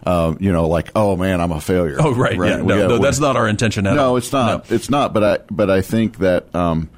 Um, 0.05 0.37
you 0.39 0.51
know, 0.51 0.67
like 0.67 0.91
oh 0.95 1.15
man, 1.15 1.41
I'm 1.41 1.51
a 1.51 1.61
failure. 1.61 1.97
Oh, 1.99 2.13
right. 2.13 2.33
Yeah. 2.33 2.61
We 2.61 2.67
No, 2.67 2.87
no, 2.87 2.97
that's 2.99 3.19
not 3.19 3.35
our 3.35 3.47
intention 3.47 3.87
at 3.87 3.97
all. 3.97 4.11
no, 4.11 4.15
it's 4.17 4.31
not. 4.31 4.69
No. 4.69 4.75
It's 4.75 4.89
not. 4.89 5.13
But 5.13 5.23
I 5.23 5.37
but 5.49 5.69
I 5.71 5.81
think 5.81 6.19
that 6.19 6.53
um, 6.53 6.89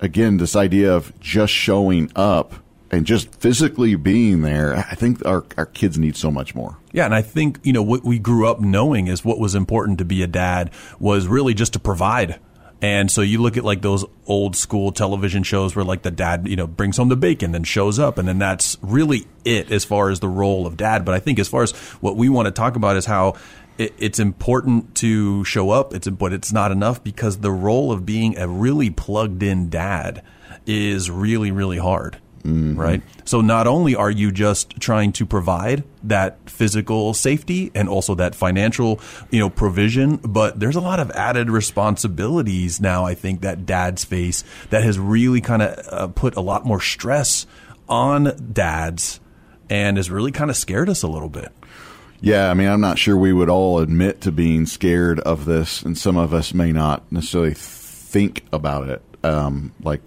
again, 0.00 0.36
this 0.36 0.56
idea 0.56 0.94
of 0.94 1.18
just 1.20 1.52
showing 1.52 2.10
up 2.16 2.54
and 2.90 3.04
just 3.04 3.34
physically 3.34 3.94
being 3.96 4.42
there, 4.42 4.76
I 4.76 4.94
think 4.94 5.24
our 5.26 5.44
our 5.56 5.66
kids 5.66 5.98
need 5.98 6.16
so 6.16 6.30
much 6.30 6.54
more. 6.54 6.78
Yeah, 6.92 7.04
and 7.04 7.14
I 7.14 7.22
think 7.22 7.60
you 7.62 7.72
know 7.72 7.82
what 7.82 8.04
we 8.04 8.18
grew 8.18 8.48
up 8.48 8.60
knowing 8.60 9.08
is 9.08 9.24
what 9.24 9.38
was 9.38 9.54
important 9.54 9.98
to 9.98 10.04
be 10.04 10.22
a 10.22 10.26
dad 10.26 10.70
was 10.98 11.26
really 11.26 11.54
just 11.54 11.72
to 11.74 11.78
provide. 11.78 12.38
And 12.82 13.10
so 13.10 13.22
you 13.22 13.40
look 13.40 13.56
at 13.56 13.64
like 13.64 13.80
those 13.80 14.04
old 14.26 14.54
school 14.54 14.92
television 14.92 15.42
shows 15.42 15.74
where 15.74 15.84
like 15.84 16.02
the 16.02 16.10
dad, 16.10 16.46
you 16.46 16.56
know, 16.56 16.66
brings 16.66 16.98
home 16.98 17.08
the 17.08 17.16
bacon, 17.16 17.52
then 17.52 17.64
shows 17.64 17.98
up, 17.98 18.18
and 18.18 18.28
then 18.28 18.38
that's 18.38 18.76
really 18.82 19.26
it 19.44 19.72
as 19.72 19.84
far 19.84 20.10
as 20.10 20.20
the 20.20 20.28
role 20.28 20.66
of 20.66 20.76
dad. 20.76 21.04
But 21.04 21.14
I 21.14 21.18
think 21.18 21.38
as 21.38 21.48
far 21.48 21.62
as 21.62 21.72
what 22.00 22.16
we 22.16 22.28
want 22.28 22.46
to 22.46 22.52
talk 22.52 22.76
about 22.76 22.96
is 22.96 23.06
how 23.06 23.34
it, 23.78 23.94
it's 23.98 24.18
important 24.18 24.94
to 24.96 25.42
show 25.44 25.70
up. 25.70 25.94
It's 25.94 26.06
but 26.06 26.34
it's 26.34 26.52
not 26.52 26.70
enough 26.70 27.02
because 27.02 27.38
the 27.38 27.50
role 27.50 27.92
of 27.92 28.04
being 28.04 28.36
a 28.36 28.46
really 28.46 28.90
plugged 28.90 29.42
in 29.42 29.70
dad 29.70 30.22
is 30.66 31.10
really 31.10 31.50
really 31.50 31.78
hard 31.78 32.18
right? 32.46 33.02
So 33.24 33.40
not 33.40 33.66
only 33.66 33.94
are 33.94 34.10
you 34.10 34.30
just 34.30 34.78
trying 34.80 35.12
to 35.12 35.26
provide 35.26 35.84
that 36.04 36.48
physical 36.48 37.14
safety 37.14 37.70
and 37.74 37.88
also 37.88 38.14
that 38.14 38.34
financial, 38.34 39.00
you 39.30 39.40
know, 39.40 39.50
provision, 39.50 40.16
but 40.16 40.60
there's 40.60 40.76
a 40.76 40.80
lot 40.80 41.00
of 41.00 41.10
added 41.12 41.50
responsibilities 41.50 42.80
now. 42.80 43.04
I 43.04 43.14
think 43.14 43.40
that 43.40 43.66
dads 43.66 44.04
face 44.04 44.44
that 44.70 44.82
has 44.84 44.98
really 44.98 45.40
kind 45.40 45.62
of 45.62 45.88
uh, 45.90 46.06
put 46.08 46.36
a 46.36 46.40
lot 46.40 46.64
more 46.64 46.80
stress 46.80 47.46
on 47.88 48.52
dads 48.52 49.20
and 49.68 49.96
has 49.96 50.10
really 50.10 50.32
kind 50.32 50.50
of 50.50 50.56
scared 50.56 50.88
us 50.88 51.02
a 51.02 51.08
little 51.08 51.28
bit. 51.28 51.52
Yeah, 52.20 52.50
I 52.50 52.54
mean, 52.54 52.68
I'm 52.68 52.80
not 52.80 52.98
sure 52.98 53.16
we 53.16 53.32
would 53.32 53.50
all 53.50 53.80
admit 53.80 54.22
to 54.22 54.32
being 54.32 54.66
scared 54.66 55.20
of 55.20 55.44
this, 55.44 55.82
and 55.82 55.98
some 55.98 56.16
of 56.16 56.32
us 56.32 56.54
may 56.54 56.72
not 56.72 57.10
necessarily 57.12 57.54
think 57.54 58.44
about 58.52 58.88
it, 58.88 59.02
um, 59.22 59.74
like 59.82 60.00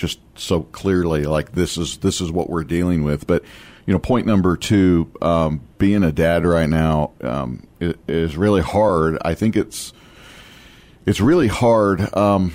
just 0.00 0.18
so 0.34 0.62
clearly 0.62 1.24
like 1.24 1.52
this 1.52 1.76
is 1.76 1.98
this 1.98 2.20
is 2.22 2.32
what 2.32 2.48
we're 2.48 2.64
dealing 2.64 3.04
with. 3.04 3.26
But 3.26 3.44
you 3.86 3.92
know, 3.92 3.98
point 3.98 4.26
number 4.26 4.56
two, 4.56 5.10
um, 5.20 5.60
being 5.78 6.02
a 6.02 6.10
dad 6.10 6.46
right 6.46 6.68
now 6.68 7.12
um, 7.22 7.66
is, 7.80 8.36
really 8.36 8.62
hard. 8.62 9.18
I 9.22 9.34
think 9.34 9.56
it's 9.56 9.92
it's 11.04 11.20
really 11.20 11.48
hard 11.48 12.16
um, 12.16 12.52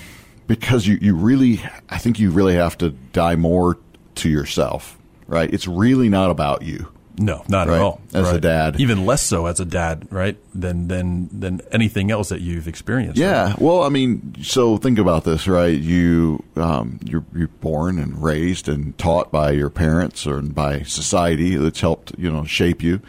because 0.48 0.88
you, 0.88 0.98
you 1.00 1.16
really 1.16 1.62
I 1.88 2.00
think 2.00 2.20
you 2.20 2.32
really 2.32 2.56
have 2.56 2.78
to 2.80 2.90
die 2.90 3.36
more 3.36 3.78
to 4.16 4.30
yourself. 4.30 4.98
Right? 5.28 5.52
It's 5.54 5.68
really 5.68 6.10
not 6.10 6.32
about 6.32 6.64
you. 6.64 6.92
No, 7.17 7.43
not 7.48 7.67
Right. 7.67 7.75
at 7.77 7.81
all. 7.81 8.01
As 8.13 8.29
a 8.31 8.39
dad. 8.41 8.79
even 8.79 9.05
less 9.05 9.22
so 9.22 9.45
as 9.45 9.60
a 9.60 9.65
dad, 9.65 10.05
right? 10.12 10.38
Than 10.53 10.88
than 10.89 11.29
than 11.31 11.62
anything 11.72 12.12
else 12.12 12.29
that 12.29 12.41
you've 12.41 12.67
experienced. 12.67 13.17
Yeah, 13.17 13.55
well, 13.57 13.84
I 13.84 13.89
mean, 13.89 14.36
so 14.41 14.77
think 14.77 15.00
about 15.00 15.24
this, 15.24 15.48
right? 15.48 15.79
You 15.79 16.43
um, 16.57 17.00
you're 17.05 17.24
you're 17.34 17.48
born 17.48 18.00
and 18.00 18.22
raised 18.22 18.67
and 18.67 18.98
taught 18.98 19.31
by 19.31 19.51
your 19.51 19.69
parents 19.69 20.27
or 20.27 20.41
by 20.41 20.81
society 20.84 21.55
that's 21.55 21.79
helped 21.79 22.13
you 22.17 22.29
know 22.31 22.43
shape 22.43 22.84
you, 22.84 23.00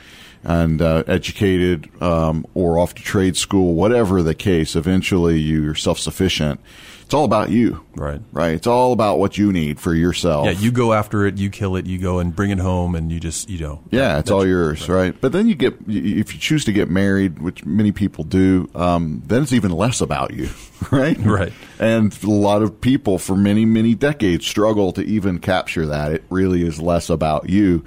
and 0.45 0.81
uh, 0.81 1.03
educated 1.09 1.89
um, 2.01 2.47
or 2.55 2.79
off 2.79 2.95
to 2.95 3.03
trade 3.03 3.37
school, 3.37 3.75
whatever 3.75 4.23
the 4.23 4.35
case. 4.35 4.77
Eventually, 4.77 5.39
you're 5.39 5.75
self 5.75 5.99
sufficient. 5.99 6.61
It's 7.07 7.15
all 7.15 7.25
about 7.25 7.51
you, 7.51 7.85
Right. 7.95 8.21
Right. 8.33 8.57
It's 8.57 8.67
all 8.67 8.93
about 8.93 9.21
what 9.21 9.39
you 9.39 9.53
need 9.53 9.79
for 9.79 9.95
yourself. 9.95 10.47
Yeah, 10.47 10.51
you 10.51 10.73
go 10.73 10.93
after 10.93 11.25
it, 11.25 11.39
you 11.39 11.51
kill 11.51 11.77
it, 11.77 11.87
you 11.87 11.99
go 11.99 12.19
and 12.19 12.35
bring 12.35 12.51
it 12.51 12.59
home, 12.59 12.97
and 12.97 13.13
you 13.13 13.21
just 13.21 13.49
you 13.49 13.61
know. 13.61 13.81
Yeah, 13.93 14.19
it's 14.19 14.33
all 14.33 14.45
yours, 14.45 14.89
right. 14.89 15.15
But 15.21 15.31
then 15.31 15.47
you 15.49 15.55
get, 15.55 15.75
if 15.87 16.35
you 16.35 16.41
choose 16.41 16.65
to 16.65 16.73
get 16.73 16.91
married, 16.91 17.39
which 17.39 17.65
many 17.65 17.93
people 17.93 18.25
do, 18.25 18.69
um, 18.75 19.23
then 19.25 19.45
it's 19.45 19.53
even 19.53 19.71
less 19.71 20.01
about 20.01 20.35
you, 20.35 20.49
right? 20.91 21.17
Right. 21.19 21.53
And 21.79 22.13
a 22.25 22.27
lot 22.31 22.63
of 22.63 22.81
people 22.81 23.19
for 23.19 23.37
many, 23.37 23.65
many 23.65 23.95
decades 23.95 24.45
struggle 24.45 24.93
to 24.95 25.03
even 25.03 25.39
capture 25.39 25.87
that. 25.87 26.11
It 26.11 26.25
really 26.29 26.67
is 26.67 26.81
less 26.81 27.09
about 27.09 27.49
you. 27.49 27.85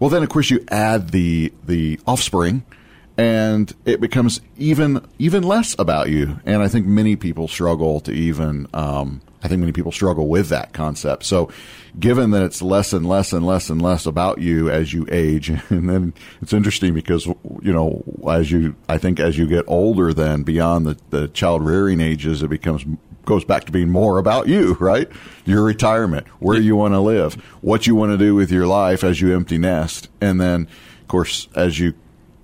Well, 0.00 0.10
then 0.10 0.24
of 0.24 0.28
course 0.28 0.50
you 0.50 0.64
add 0.68 1.10
the 1.10 1.52
the 1.64 2.00
offspring, 2.04 2.64
and 3.18 3.74
it 3.84 4.00
becomes 4.00 4.40
even 4.58 5.06
even 5.18 5.42
less 5.42 5.74
about 5.78 6.08
you. 6.08 6.40
And 6.44 6.62
I 6.62 6.68
think 6.68 6.86
many 6.86 7.16
people 7.16 7.48
struggle 7.48 8.00
to 8.00 8.12
even. 8.12 8.66
Um, 8.74 9.22
I 9.42 9.48
think 9.48 9.60
many 9.60 9.72
people 9.72 9.92
struggle 9.92 10.26
with 10.26 10.48
that 10.48 10.72
concept. 10.72 11.24
So, 11.24 11.50
given 12.00 12.32
that 12.32 12.42
it's 12.42 12.60
less 12.60 12.92
and 12.92 13.08
less 13.08 13.32
and 13.32 13.46
less 13.46 13.70
and 13.70 13.80
less 13.80 14.04
about 14.04 14.38
you 14.38 14.68
as 14.70 14.92
you 14.92 15.06
age, 15.10 15.48
and 15.70 15.88
then 15.88 16.14
it's 16.42 16.52
interesting 16.52 16.94
because 16.94 17.26
you 17.26 17.72
know 17.72 18.02
as 18.28 18.50
you 18.50 18.74
I 18.88 18.98
think 18.98 19.20
as 19.20 19.38
you 19.38 19.46
get 19.46 19.64
older, 19.68 20.12
then 20.12 20.42
beyond 20.42 20.86
the, 20.86 20.98
the 21.10 21.28
child 21.28 21.64
rearing 21.64 22.00
ages, 22.00 22.42
it 22.42 22.48
becomes 22.48 22.84
goes 23.24 23.44
back 23.44 23.64
to 23.64 23.72
being 23.72 23.90
more 23.90 24.18
about 24.18 24.46
you, 24.46 24.74
right? 24.80 25.08
Your 25.44 25.62
retirement, 25.62 26.26
where 26.38 26.60
you 26.60 26.76
want 26.76 26.94
to 26.94 27.00
live, 27.00 27.34
what 27.60 27.86
you 27.86 27.94
want 27.94 28.12
to 28.12 28.18
do 28.18 28.34
with 28.34 28.50
your 28.50 28.66
life 28.66 29.02
as 29.02 29.20
you 29.20 29.34
empty 29.34 29.58
nest, 29.58 30.08
and 30.20 30.40
then 30.40 30.68
of 31.02 31.08
course 31.08 31.48
as 31.54 31.78
you 31.78 31.94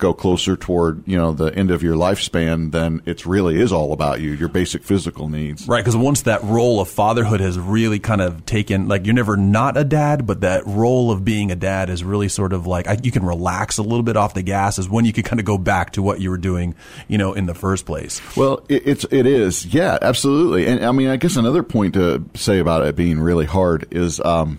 go 0.03 0.13
closer 0.13 0.57
toward 0.57 1.07
you 1.07 1.17
know 1.17 1.31
the 1.33 1.55
end 1.55 1.71
of 1.71 1.83
your 1.83 1.95
lifespan, 1.95 2.73
then 2.73 3.01
it 3.07 3.25
really 3.25 3.61
is 3.61 3.73
all 3.73 3.93
about 3.93 4.21
you, 4.21 4.33
your 4.33 4.49
basic 4.49 4.83
physical 4.83 5.29
needs. 5.29 5.67
Right, 5.69 5.81
because 5.81 5.97
once 5.97 6.23
that 6.23 6.43
role 6.43 6.81
of 6.81 6.89
fatherhood 6.89 7.41
has 7.41 7.59
really 7.59 8.01
kind 8.01 8.21
of 8.21 8.45
taken, 8.45 8.89
like 8.89 9.07
you're 9.07 9.15
never 9.15 9.37
not 9.37 9.77
a 9.77 9.85
dad, 9.85 10.27
but 10.27 10.41
that 10.41 10.67
role 10.67 11.13
of 11.13 11.25
being 11.25 11.53
a 11.53 11.57
dad 11.57 11.89
is 11.89 12.03
really 12.03 12.29
sort 12.29 12.53
of 12.53 12.67
like 12.67 12.89
I, 12.89 12.99
you 13.03 13.13
can 13.13 13.25
relax 13.25 13.79
a 13.79 13.83
little 13.83 14.03
bit 14.03 14.17
off 14.17 14.35
the 14.35 14.43
gas, 14.43 14.79
is 14.79 14.89
when 14.89 15.05
you 15.05 15.13
can 15.13 15.23
kind 15.23 15.39
of 15.39 15.47
go 15.47 15.57
back 15.57 15.93
to 15.93 16.03
what 16.03 16.21
you 16.21 16.31
were 16.31 16.39
doing, 16.39 16.75
you 17.07 17.17
know, 17.17 17.33
in 17.33 17.47
the 17.47 17.55
first 17.55 17.87
place. 17.87 18.21
Well, 18.37 18.65
it, 18.69 18.83
it's 18.85 19.05
it 19.11 19.27
is, 19.27 19.67
yeah, 19.67 19.99
absolutely. 20.03 20.67
And 20.67 20.85
I 20.85 20.91
mean, 20.91 21.09
I 21.09 21.17
guess 21.17 21.37
another 21.37 21.63
point 21.63 21.95
to 21.95 22.25
say 22.35 22.59
about 22.59 22.85
it 22.85 22.97
being 22.97 23.21
really 23.21 23.47
hard 23.47 23.87
is, 23.93 24.21
um, 24.21 24.59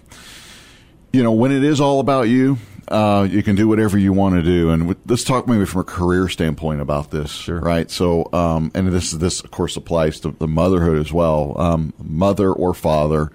you 1.12 1.22
know, 1.22 1.34
when 1.34 1.52
it 1.52 1.66
is 1.66 1.82
all 1.82 2.00
about 2.00 2.30
you, 2.30 2.58
uh, 2.88 3.28
you 3.30 3.44
can 3.44 3.56
do 3.56 3.68
whatever 3.68 3.98
you 3.98 4.14
want 4.14 4.36
to 4.36 4.44
do. 4.44 4.70
And 4.70 4.88
with, 4.88 4.98
let's 5.08 5.24
talk 5.24 5.48
maybe 5.48 5.66
from 5.66 5.82
a 5.82 5.86
career 5.86 6.28
standpoint 6.28 6.82
about 6.82 7.12
this, 7.12 7.32
Sure. 7.32 7.60
right? 7.60 7.90
So, 7.90 8.30
um, 8.34 8.72
and 8.76 8.88
this 8.90 9.12
this 9.12 9.42
of 9.42 9.52
course 9.52 9.76
applies 9.78 10.20
to 10.22 10.32
the 10.32 10.48
motherhood 10.48 10.98
as 10.98 11.12
well. 11.12 11.60
Um, 11.60 11.94
mother 11.98 12.52
or 12.52 12.74
father. 12.74 13.32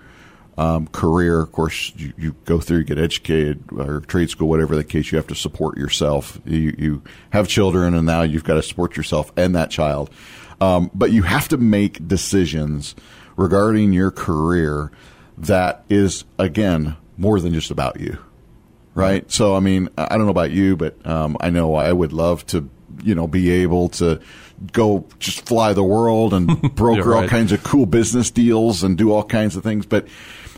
Um, 0.56 0.88
career, 0.88 1.40
of 1.40 1.52
course, 1.52 1.92
you, 1.94 2.12
you 2.18 2.34
go 2.44 2.58
through, 2.58 2.82
get 2.82 2.98
educated, 2.98 3.62
or 3.70 4.00
trade 4.00 4.28
school, 4.28 4.48
whatever 4.48 4.74
the 4.74 4.82
case. 4.82 5.12
You 5.12 5.16
have 5.16 5.28
to 5.28 5.36
support 5.36 5.78
yourself. 5.78 6.40
You, 6.44 6.74
you 6.76 7.02
have 7.30 7.46
children, 7.46 7.94
and 7.94 8.04
now 8.04 8.22
you've 8.22 8.42
got 8.42 8.54
to 8.54 8.62
support 8.64 8.96
yourself 8.96 9.30
and 9.36 9.54
that 9.54 9.70
child. 9.70 10.10
Um, 10.60 10.90
but 10.92 11.12
you 11.12 11.22
have 11.22 11.46
to 11.50 11.58
make 11.58 12.08
decisions 12.08 12.96
regarding 13.36 13.92
your 13.92 14.10
career 14.10 14.90
that 15.36 15.84
is, 15.88 16.24
again, 16.40 16.96
more 17.16 17.38
than 17.38 17.54
just 17.54 17.70
about 17.70 18.00
you 18.00 18.18
right? 18.98 19.30
So, 19.30 19.54
I 19.54 19.60
mean, 19.60 19.88
I 19.96 20.16
don't 20.16 20.24
know 20.24 20.30
about 20.30 20.50
you, 20.50 20.76
but 20.76 21.06
um, 21.06 21.36
I 21.40 21.50
know 21.50 21.74
I 21.74 21.92
would 21.92 22.12
love 22.12 22.46
to, 22.48 22.68
you 23.02 23.14
know, 23.14 23.26
be 23.26 23.50
able 23.50 23.88
to 23.90 24.20
go 24.72 25.06
just 25.18 25.46
fly 25.46 25.72
the 25.72 25.84
world 25.84 26.34
and 26.34 26.74
broker 26.74 27.14
all 27.14 27.28
kinds 27.28 27.52
of 27.52 27.62
cool 27.62 27.86
business 27.86 28.30
deals 28.30 28.82
and 28.82 28.98
do 28.98 29.12
all 29.12 29.24
kinds 29.24 29.56
of 29.56 29.62
things. 29.62 29.86
But 29.86 30.08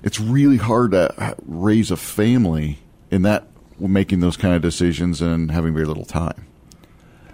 it's 0.03 0.19
really 0.19 0.57
hard 0.57 0.93
to 0.93 1.37
raise 1.47 1.91
a 1.91 1.97
family 1.97 2.79
in 3.11 3.23
that 3.23 3.47
making 3.79 4.21
those 4.21 4.37
kind 4.37 4.55
of 4.55 4.63
decisions 4.63 5.23
and 5.23 5.51
having 5.51 5.73
very 5.73 5.87
little 5.87 6.05
time. 6.05 6.47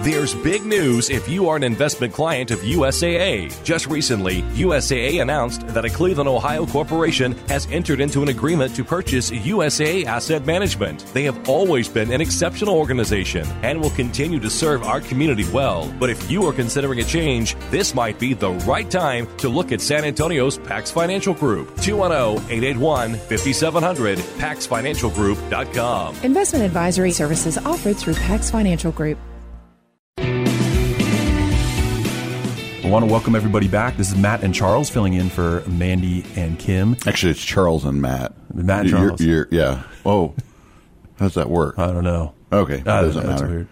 There's 0.05 0.35
big 0.35 0.63
news 0.67 1.09
if 1.09 1.27
you 1.27 1.49
are 1.49 1.55
an 1.55 1.63
investment 1.63 2.13
client 2.13 2.51
of 2.51 2.59
USAA. 2.59 3.51
Just 3.63 3.87
recently, 3.87 4.43
USAA 4.53 5.19
announced 5.19 5.65
that 5.69 5.83
a 5.83 5.89
Cleveland, 5.89 6.29
Ohio 6.29 6.67
corporation 6.67 7.31
has 7.47 7.65
entered 7.71 7.99
into 7.99 8.21
an 8.21 8.27
agreement 8.27 8.75
to 8.75 8.83
purchase 8.83 9.31
USAA 9.31 10.05
Asset 10.05 10.45
Management. 10.45 11.07
They 11.15 11.23
have 11.23 11.49
always 11.49 11.89
been 11.89 12.13
an 12.13 12.21
exceptional 12.21 12.75
organization 12.75 13.47
and 13.63 13.81
will 13.81 13.89
continue 13.89 14.39
to 14.41 14.47
serve 14.47 14.83
our 14.83 15.01
community 15.01 15.49
well. 15.51 15.91
But 15.99 16.11
if 16.11 16.29
you 16.29 16.45
are 16.45 16.53
considering 16.53 16.99
a 16.99 17.03
change, 17.03 17.55
this 17.71 17.95
might 17.95 18.19
be 18.19 18.35
the 18.35 18.51
right 18.51 18.91
time 18.91 19.25
to 19.37 19.49
look 19.49 19.71
at 19.71 19.81
San 19.81 20.05
Antonio's 20.05 20.59
Pax 20.59 20.91
Financial 20.91 21.33
Group. 21.33 21.71
oh, 21.79 21.81
210 21.81 22.51
881 22.51 23.15
5700, 23.15 24.19
paxfinancialgroup.com. 24.19 26.15
Investment 26.17 26.63
advisory 26.63 27.11
services 27.11 27.57
offered 27.57 27.97
through 27.97 28.13
Pax 28.13 28.51
Financial 28.51 28.91
Group. 28.91 29.17
I 32.85 32.89
want 32.89 33.03
to 33.03 33.11
welcome 33.11 33.35
everybody 33.35 33.67
back. 33.67 33.97
This 33.97 34.09
is 34.11 34.15
Matt 34.15 34.43
and 34.43 34.53
Charles 34.53 34.91
filling 34.91 35.13
in 35.13 35.29
for 35.29 35.63
Mandy 35.67 36.23
and 36.35 36.57
Kim. 36.59 36.95
Actually, 37.07 37.31
it's 37.31 37.43
Charles 37.43 37.83
and 37.83 37.99
Matt. 37.99 38.33
Matt 38.53 38.81
and 38.81 38.89
You're- 38.89 39.01
Charles. 39.07 39.21
you're- 39.21 39.45
yeah. 39.49 39.81
Oh, 40.05 40.33
how's 41.19 41.33
that 41.33 41.49
work? 41.49 41.79
I 41.79 41.87
don't 41.87 42.03
know. 42.03 42.33
Okay, 42.53 42.75
I 42.75 42.77
don't 42.77 42.85
doesn't 42.85 43.25
know. 43.25 43.31
It's 43.33 43.41
matter. 43.41 43.53
weird. 43.53 43.67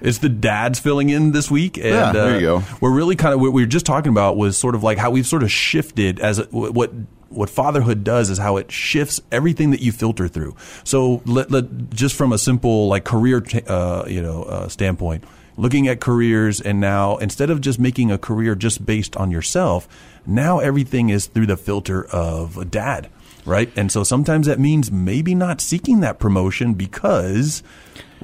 It's 0.00 0.18
the 0.18 0.28
dads 0.30 0.80
filling 0.80 1.10
in 1.10 1.32
this 1.32 1.50
week, 1.50 1.76
and 1.76 1.86
Yeah, 1.88 2.12
there 2.12 2.24
uh, 2.30 2.34
you 2.34 2.40
go. 2.40 2.62
We're 2.80 2.90
really 2.94 3.16
kind 3.16 3.34
of 3.34 3.40
what 3.40 3.52
we 3.52 3.62
were 3.62 3.66
just 3.66 3.86
talking 3.86 4.10
about 4.10 4.36
was 4.38 4.56
sort 4.56 4.74
of 4.74 4.82
like 4.82 4.96
how 4.98 5.10
we've 5.10 5.26
sort 5.26 5.42
of 5.42 5.52
shifted 5.52 6.18
as 6.18 6.38
a, 6.38 6.44
what 6.46 6.90
what 7.28 7.50
fatherhood 7.50 8.02
does 8.02 8.30
is 8.30 8.38
how 8.38 8.56
it 8.56 8.72
shifts 8.72 9.20
everything 9.30 9.72
that 9.72 9.80
you 9.82 9.92
filter 9.92 10.26
through. 10.26 10.56
So 10.84 11.20
let, 11.26 11.50
let 11.50 11.90
just 11.90 12.14
from 12.16 12.32
a 12.32 12.38
simple 12.38 12.88
like 12.88 13.04
career 13.04 13.40
t- 13.42 13.60
uh, 13.66 14.06
you 14.06 14.22
know 14.22 14.42
uh, 14.44 14.68
standpoint, 14.68 15.24
looking 15.56 15.88
at 15.88 16.00
careers, 16.00 16.60
and 16.60 16.80
now 16.80 17.16
instead 17.18 17.50
of 17.50 17.60
just 17.60 17.78
making 17.78 18.10
a 18.10 18.18
career 18.18 18.54
just 18.54 18.84
based 18.84 19.16
on 19.16 19.30
yourself, 19.30 19.88
now 20.26 20.58
everything 20.58 21.10
is 21.10 21.26
through 21.26 21.46
the 21.46 21.56
filter 21.56 22.04
of 22.06 22.56
a 22.56 22.64
dad. 22.64 23.10
Right, 23.46 23.70
and 23.76 23.92
so 23.92 24.04
sometimes 24.04 24.46
that 24.46 24.58
means 24.58 24.90
maybe 24.90 25.34
not 25.34 25.60
seeking 25.60 26.00
that 26.00 26.18
promotion 26.18 26.72
because 26.72 27.62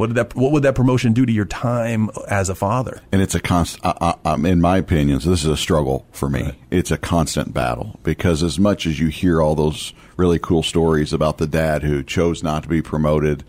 what 0.00 0.06
did 0.06 0.16
that? 0.16 0.34
What 0.34 0.52
would 0.52 0.62
that 0.62 0.74
promotion 0.74 1.12
do 1.12 1.26
to 1.26 1.32
your 1.32 1.44
time 1.44 2.08
as 2.26 2.48
a 2.48 2.54
father? 2.54 3.02
and 3.12 3.20
it's 3.20 3.34
a 3.34 3.40
constant. 3.40 3.84
Uh, 3.84 3.94
uh, 4.00 4.14
um, 4.24 4.46
in 4.46 4.58
my 4.58 4.78
opinion, 4.78 5.20
so 5.20 5.28
this 5.28 5.44
is 5.44 5.50
a 5.50 5.58
struggle 5.58 6.06
for 6.10 6.30
me. 6.30 6.52
It's 6.70 6.90
a 6.90 6.96
constant 6.96 7.52
battle 7.52 8.00
because 8.02 8.42
as 8.42 8.58
much 8.58 8.86
as 8.86 8.98
you 8.98 9.08
hear 9.08 9.42
all 9.42 9.54
those 9.54 9.92
really 10.16 10.38
cool 10.38 10.62
stories 10.62 11.12
about 11.12 11.36
the 11.36 11.46
dad 11.46 11.82
who 11.82 12.02
chose 12.02 12.42
not 12.42 12.62
to 12.62 12.68
be 12.70 12.80
promoted 12.80 13.44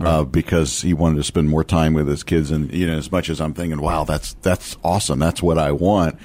uh, 0.00 0.24
because 0.24 0.82
he 0.82 0.92
wanted 0.94 1.16
to 1.16 1.24
spend 1.24 1.48
more 1.48 1.64
time 1.64 1.94
with 1.94 2.08
his 2.08 2.22
kids, 2.22 2.50
and 2.50 2.72
you 2.72 2.86
know, 2.86 2.96
as 2.96 3.10
much 3.12 3.28
as 3.30 3.40
I'm 3.40 3.54
thinking, 3.54 3.80
wow, 3.80 4.04
that's 4.04 4.34
that's 4.42 4.76
awesome, 4.84 5.18
that's 5.18 5.42
what 5.42 5.58
I 5.58 5.72
want. 5.72 6.16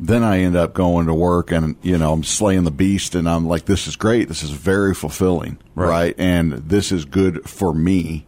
then 0.00 0.22
I 0.22 0.40
end 0.40 0.54
up 0.56 0.74
going 0.74 1.06
to 1.06 1.14
work 1.14 1.50
and 1.50 1.74
you 1.82 1.98
know 1.98 2.12
I'm 2.12 2.22
slaying 2.22 2.62
the 2.64 2.70
beast 2.70 3.14
and 3.16 3.28
I'm 3.28 3.46
like 3.48 3.64
this 3.64 3.88
is 3.88 3.96
great 3.96 4.28
this 4.28 4.44
is 4.44 4.50
very 4.50 4.94
fulfilling 4.94 5.58
Right. 5.74 5.88
right, 5.88 6.14
and 6.18 6.52
this 6.52 6.92
is 6.92 7.04
good 7.04 7.48
for 7.50 7.74
me 7.74 8.24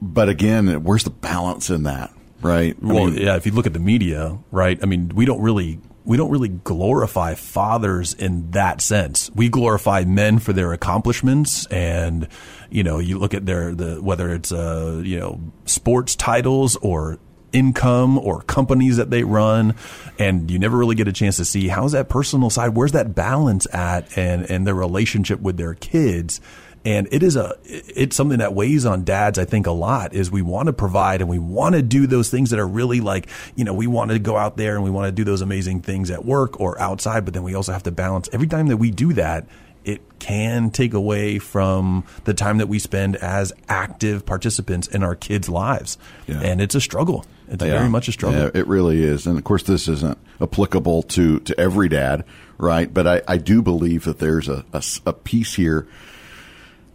but 0.00 0.28
again 0.28 0.82
where's 0.82 1.04
the 1.04 1.10
balance 1.10 1.70
in 1.70 1.84
that 1.84 2.12
right 2.40 2.74
I 2.82 2.86
Well, 2.86 3.06
mean, 3.06 3.14
yeah. 3.18 3.36
If 3.36 3.46
you 3.46 3.52
look 3.52 3.66
at 3.66 3.72
the 3.72 3.78
media, 3.78 4.38
right? 4.50 4.76
I 4.82 4.86
mean, 4.86 5.10
we 5.14 5.24
don't 5.24 5.40
really 5.40 5.78
we 6.04 6.16
don't 6.16 6.30
really 6.30 6.48
glorify 6.48 7.34
fathers 7.34 8.12
in 8.12 8.50
that 8.50 8.80
sense. 8.80 9.30
We 9.36 9.48
glorify 9.48 10.02
men 10.02 10.40
for 10.40 10.52
their 10.52 10.72
accomplishments, 10.72 11.66
and 11.66 12.26
you 12.72 12.82
know, 12.82 12.98
you 12.98 13.18
look 13.18 13.34
at 13.34 13.44
their 13.44 13.74
the 13.74 14.02
whether 14.02 14.32
it's 14.32 14.50
uh 14.50 15.02
you 15.04 15.18
know 15.18 15.40
sports 15.66 16.16
titles 16.16 16.76
or 16.76 17.18
income 17.52 18.18
or 18.18 18.40
companies 18.42 18.96
that 18.96 19.10
they 19.10 19.22
run 19.22 19.74
and 20.18 20.50
you 20.50 20.58
never 20.58 20.78
really 20.78 20.94
get 20.94 21.06
a 21.06 21.12
chance 21.12 21.36
to 21.36 21.44
see 21.44 21.68
how's 21.68 21.92
that 21.92 22.08
personal 22.08 22.48
side 22.48 22.70
where's 22.70 22.92
that 22.92 23.14
balance 23.14 23.66
at 23.74 24.16
and 24.16 24.50
and 24.50 24.66
their 24.66 24.74
relationship 24.74 25.40
with 25.40 25.56
their 25.56 25.74
kids. 25.74 26.40
And 26.84 27.06
it 27.12 27.22
is 27.22 27.36
a 27.36 27.54
it's 27.64 28.16
something 28.16 28.38
that 28.38 28.54
weighs 28.54 28.86
on 28.86 29.04
dads 29.04 29.38
i 29.38 29.44
think 29.44 29.68
a 29.68 29.70
lot 29.70 30.14
is 30.14 30.32
we 30.32 30.42
want 30.42 30.66
to 30.66 30.72
provide 30.72 31.20
and 31.20 31.30
we 31.30 31.38
want 31.38 31.76
to 31.76 31.82
do 31.82 32.08
those 32.08 32.28
things 32.28 32.50
that 32.50 32.58
are 32.58 32.66
really 32.66 33.00
like 33.00 33.28
you 33.54 33.64
know 33.64 33.72
we 33.72 33.86
want 33.86 34.10
to 34.10 34.18
go 34.18 34.36
out 34.36 34.56
there 34.56 34.74
and 34.74 34.82
we 34.82 34.90
want 34.90 35.06
to 35.06 35.12
do 35.12 35.22
those 35.22 35.42
amazing 35.42 35.80
things 35.80 36.10
at 36.10 36.24
work 36.24 36.58
or 36.58 36.80
outside 36.80 37.24
but 37.24 37.34
then 37.34 37.44
we 37.44 37.54
also 37.54 37.72
have 37.72 37.84
to 37.84 37.92
balance. 37.92 38.28
Every 38.32 38.48
time 38.48 38.66
that 38.66 38.78
we 38.78 38.90
do 38.90 39.12
that 39.12 39.46
it 39.84 40.00
can 40.18 40.70
take 40.70 40.94
away 40.94 41.38
from 41.38 42.04
the 42.24 42.32
time 42.34 42.58
that 42.58 42.68
we 42.68 42.78
spend 42.78 43.16
as 43.16 43.52
active 43.68 44.24
participants 44.24 44.86
in 44.88 45.02
our 45.02 45.14
kids 45.16 45.48
lives 45.48 45.98
Yeah. 46.26 46.40
and 46.40 46.60
it's 46.60 46.74
a 46.76 46.80
struggle 46.80 47.24
it's 47.48 47.62
Yeah. 47.64 47.78
very 47.78 47.88
much 47.88 48.08
a 48.08 48.12
struggle 48.12 48.40
Yeah, 48.40 48.50
it 48.54 48.66
really 48.66 49.02
is. 49.02 49.26
And 49.26 49.36
of 49.36 49.44
course, 49.44 49.64
this 49.64 49.86
isn't 49.88 50.16
applicable 50.40 51.02
to, 51.02 51.38
to 51.40 51.60
every 51.60 51.88
dad, 51.88 52.24
right? 52.56 52.92
But 52.92 53.06
I, 53.06 53.22
I 53.28 53.36
do 53.36 53.60
believe 53.60 54.04
that 54.04 54.20
there's 54.20 54.48
a 54.48 54.64
a 55.04 55.12
piece 55.12 55.54
here 55.54 55.86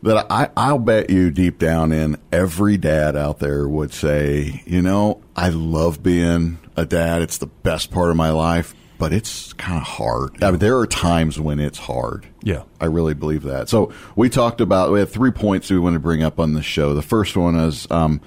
that 0.03 0.25
I, 0.31 0.49
I'll 0.55 0.79
bet 0.79 1.09
you 1.09 1.29
deep 1.31 1.59
down 1.59 1.91
in 1.91 2.17
every 2.31 2.77
dad 2.77 3.15
out 3.15 3.39
there 3.39 3.67
would 3.67 3.93
say, 3.93 4.63
you 4.65 4.81
know, 4.81 5.21
I 5.35 5.49
love 5.49 6.01
being 6.01 6.57
a 6.75 6.85
dad. 6.85 7.21
It's 7.21 7.37
the 7.39 7.47
best 7.47 7.91
part 7.91 8.09
of 8.09 8.15
my 8.15 8.29
life, 8.31 8.73
but 8.97 9.13
it's 9.13 9.53
kind 9.53 9.77
of 9.77 9.83
hard. 9.83 10.43
I 10.43 10.51
mean, 10.51 10.59
there 10.59 10.77
are 10.77 10.87
times 10.87 11.39
when 11.39 11.59
it's 11.59 11.77
hard. 11.77 12.25
Yeah. 12.43 12.63
I 12.79 12.85
really 12.85 13.13
believe 13.13 13.43
that. 13.43 13.69
So 13.69 13.93
we 14.15 14.29
talked 14.29 14.61
about 14.61 14.91
we 14.91 14.99
had 14.99 15.09
three 15.09 15.31
points 15.31 15.69
we 15.69 15.79
want 15.79 15.93
to 15.93 15.99
bring 15.99 16.23
up 16.23 16.39
on 16.39 16.53
the 16.53 16.63
show. 16.63 16.93
The 16.93 17.01
first 17.01 17.37
one 17.37 17.55
is 17.55 17.89
um, 17.91 18.21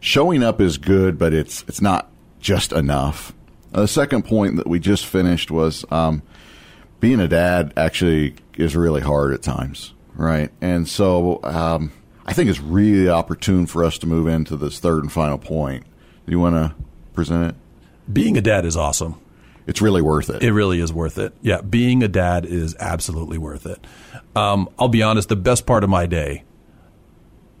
showing 0.00 0.42
up 0.42 0.60
is 0.60 0.78
good, 0.78 1.18
but 1.18 1.32
it's 1.32 1.64
it's 1.68 1.80
not 1.80 2.10
just 2.40 2.72
enough. 2.72 3.32
Uh, 3.72 3.82
the 3.82 3.88
second 3.88 4.24
point 4.24 4.56
that 4.56 4.66
we 4.66 4.78
just 4.78 5.06
finished 5.06 5.50
was 5.50 5.84
um, 5.90 6.22
being 7.00 7.20
a 7.20 7.28
dad 7.28 7.72
actually 7.76 8.34
is 8.54 8.74
really 8.74 9.02
hard 9.02 9.32
at 9.34 9.42
times, 9.42 9.92
right? 10.14 10.50
And 10.60 10.88
so 10.88 11.40
um, 11.44 11.92
I 12.24 12.32
think 12.32 12.50
it's 12.50 12.60
really 12.60 13.08
opportune 13.08 13.66
for 13.66 13.84
us 13.84 13.98
to 13.98 14.06
move 14.06 14.28
into 14.28 14.56
this 14.56 14.78
third 14.78 15.02
and 15.02 15.12
final 15.12 15.38
point. 15.38 15.84
Do 16.26 16.32
you 16.32 16.40
want 16.40 16.56
to 16.56 16.74
present 17.14 17.50
it? 17.50 17.54
being 18.12 18.36
a 18.36 18.40
dad 18.40 18.64
is 18.64 18.76
awesome 18.76 19.20
It's 19.66 19.82
really 19.82 20.02
worth 20.02 20.30
it. 20.30 20.42
It 20.42 20.52
really 20.52 20.80
is 20.80 20.92
worth 20.92 21.18
it. 21.18 21.34
Yeah, 21.42 21.60
being 21.60 22.02
a 22.02 22.08
dad 22.08 22.46
is 22.46 22.76
absolutely 22.78 23.38
worth 23.38 23.66
it. 23.66 23.84
Um, 24.34 24.68
I'll 24.78 24.88
be 24.88 25.02
honest, 25.02 25.28
the 25.28 25.36
best 25.36 25.66
part 25.66 25.82
of 25.82 25.90
my 25.90 26.06
day, 26.06 26.44